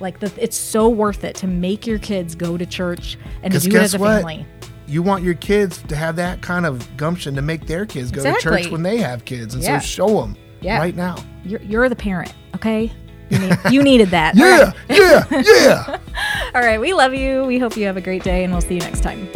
Like 0.00 0.20
the, 0.20 0.32
it's 0.42 0.56
so 0.56 0.88
worth 0.88 1.24
it 1.24 1.34
to 1.36 1.46
make 1.46 1.86
your 1.86 1.98
kids 1.98 2.34
go 2.34 2.56
to 2.56 2.66
church 2.66 3.16
and 3.42 3.52
do 3.52 3.68
it 3.68 3.74
as 3.74 3.94
a 3.94 3.98
what? 3.98 4.18
family. 4.18 4.46
You 4.86 5.02
want 5.02 5.22
your 5.22 5.34
kids 5.34 5.82
to 5.82 5.96
have 5.96 6.16
that 6.16 6.40
kind 6.40 6.64
of 6.64 6.96
gumption 6.96 7.34
to 7.34 7.42
make 7.42 7.66
their 7.66 7.84
kids 7.84 8.10
go 8.10 8.22
to 8.22 8.40
church 8.40 8.68
when 8.70 8.82
they 8.82 8.96
have 8.98 9.24
kids, 9.26 9.54
and 9.54 9.62
Yeah. 9.62 9.78
so 9.80 9.86
show 9.86 10.20
them 10.22 10.34
Yeah. 10.62 10.78
right 10.78 10.96
now. 10.96 11.16
You're, 11.44 11.60
you're 11.62 11.88
the 11.90 11.96
parent, 11.96 12.32
okay? 12.54 12.90
You, 13.30 13.38
need, 13.38 13.58
you 13.70 13.82
needed 13.82 14.08
that. 14.08 14.36
Yeah, 14.36 14.72
right. 14.88 15.26
yeah, 15.28 15.42
yeah. 15.42 15.98
All 16.54 16.62
right. 16.62 16.80
We 16.80 16.94
love 16.94 17.12
you. 17.12 17.44
We 17.44 17.58
hope 17.58 17.76
you 17.76 17.84
have 17.84 17.98
a 17.98 18.00
great 18.00 18.24
day, 18.24 18.42
and 18.42 18.50
we'll 18.54 18.62
see 18.62 18.72
you 18.76 18.80
next 18.80 19.02
time. 19.02 19.28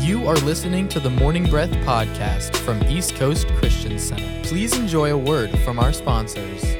You 0.00 0.26
are 0.26 0.36
listening 0.36 0.88
to 0.88 0.98
the 0.98 1.10
Morning 1.10 1.44
Breath 1.44 1.70
podcast 1.84 2.56
from 2.56 2.82
East 2.84 3.16
Coast 3.16 3.46
Christian 3.48 3.98
Center. 3.98 4.48
Please 4.48 4.74
enjoy 4.74 5.12
a 5.12 5.18
word 5.18 5.50
from 5.58 5.78
our 5.78 5.92
sponsors. 5.92 6.79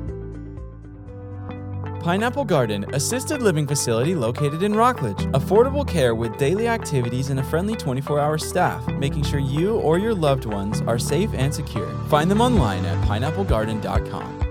Pineapple 2.01 2.45
Garden, 2.45 2.85
assisted 2.93 3.41
living 3.41 3.67
facility 3.67 4.15
located 4.15 4.63
in 4.63 4.73
Rockledge. 4.73 5.25
Affordable 5.33 5.87
care 5.87 6.15
with 6.15 6.37
daily 6.37 6.67
activities 6.67 7.29
and 7.29 7.39
a 7.39 7.43
friendly 7.43 7.75
24 7.75 8.19
hour 8.19 8.37
staff, 8.37 8.85
making 8.93 9.23
sure 9.23 9.39
you 9.39 9.75
or 9.75 9.99
your 9.99 10.15
loved 10.15 10.45
ones 10.45 10.81
are 10.81 10.99
safe 10.99 11.29
and 11.33 11.53
secure. 11.53 11.91
Find 12.05 12.29
them 12.29 12.41
online 12.41 12.85
at 12.85 12.97
pineapplegarden.com. 13.05 14.50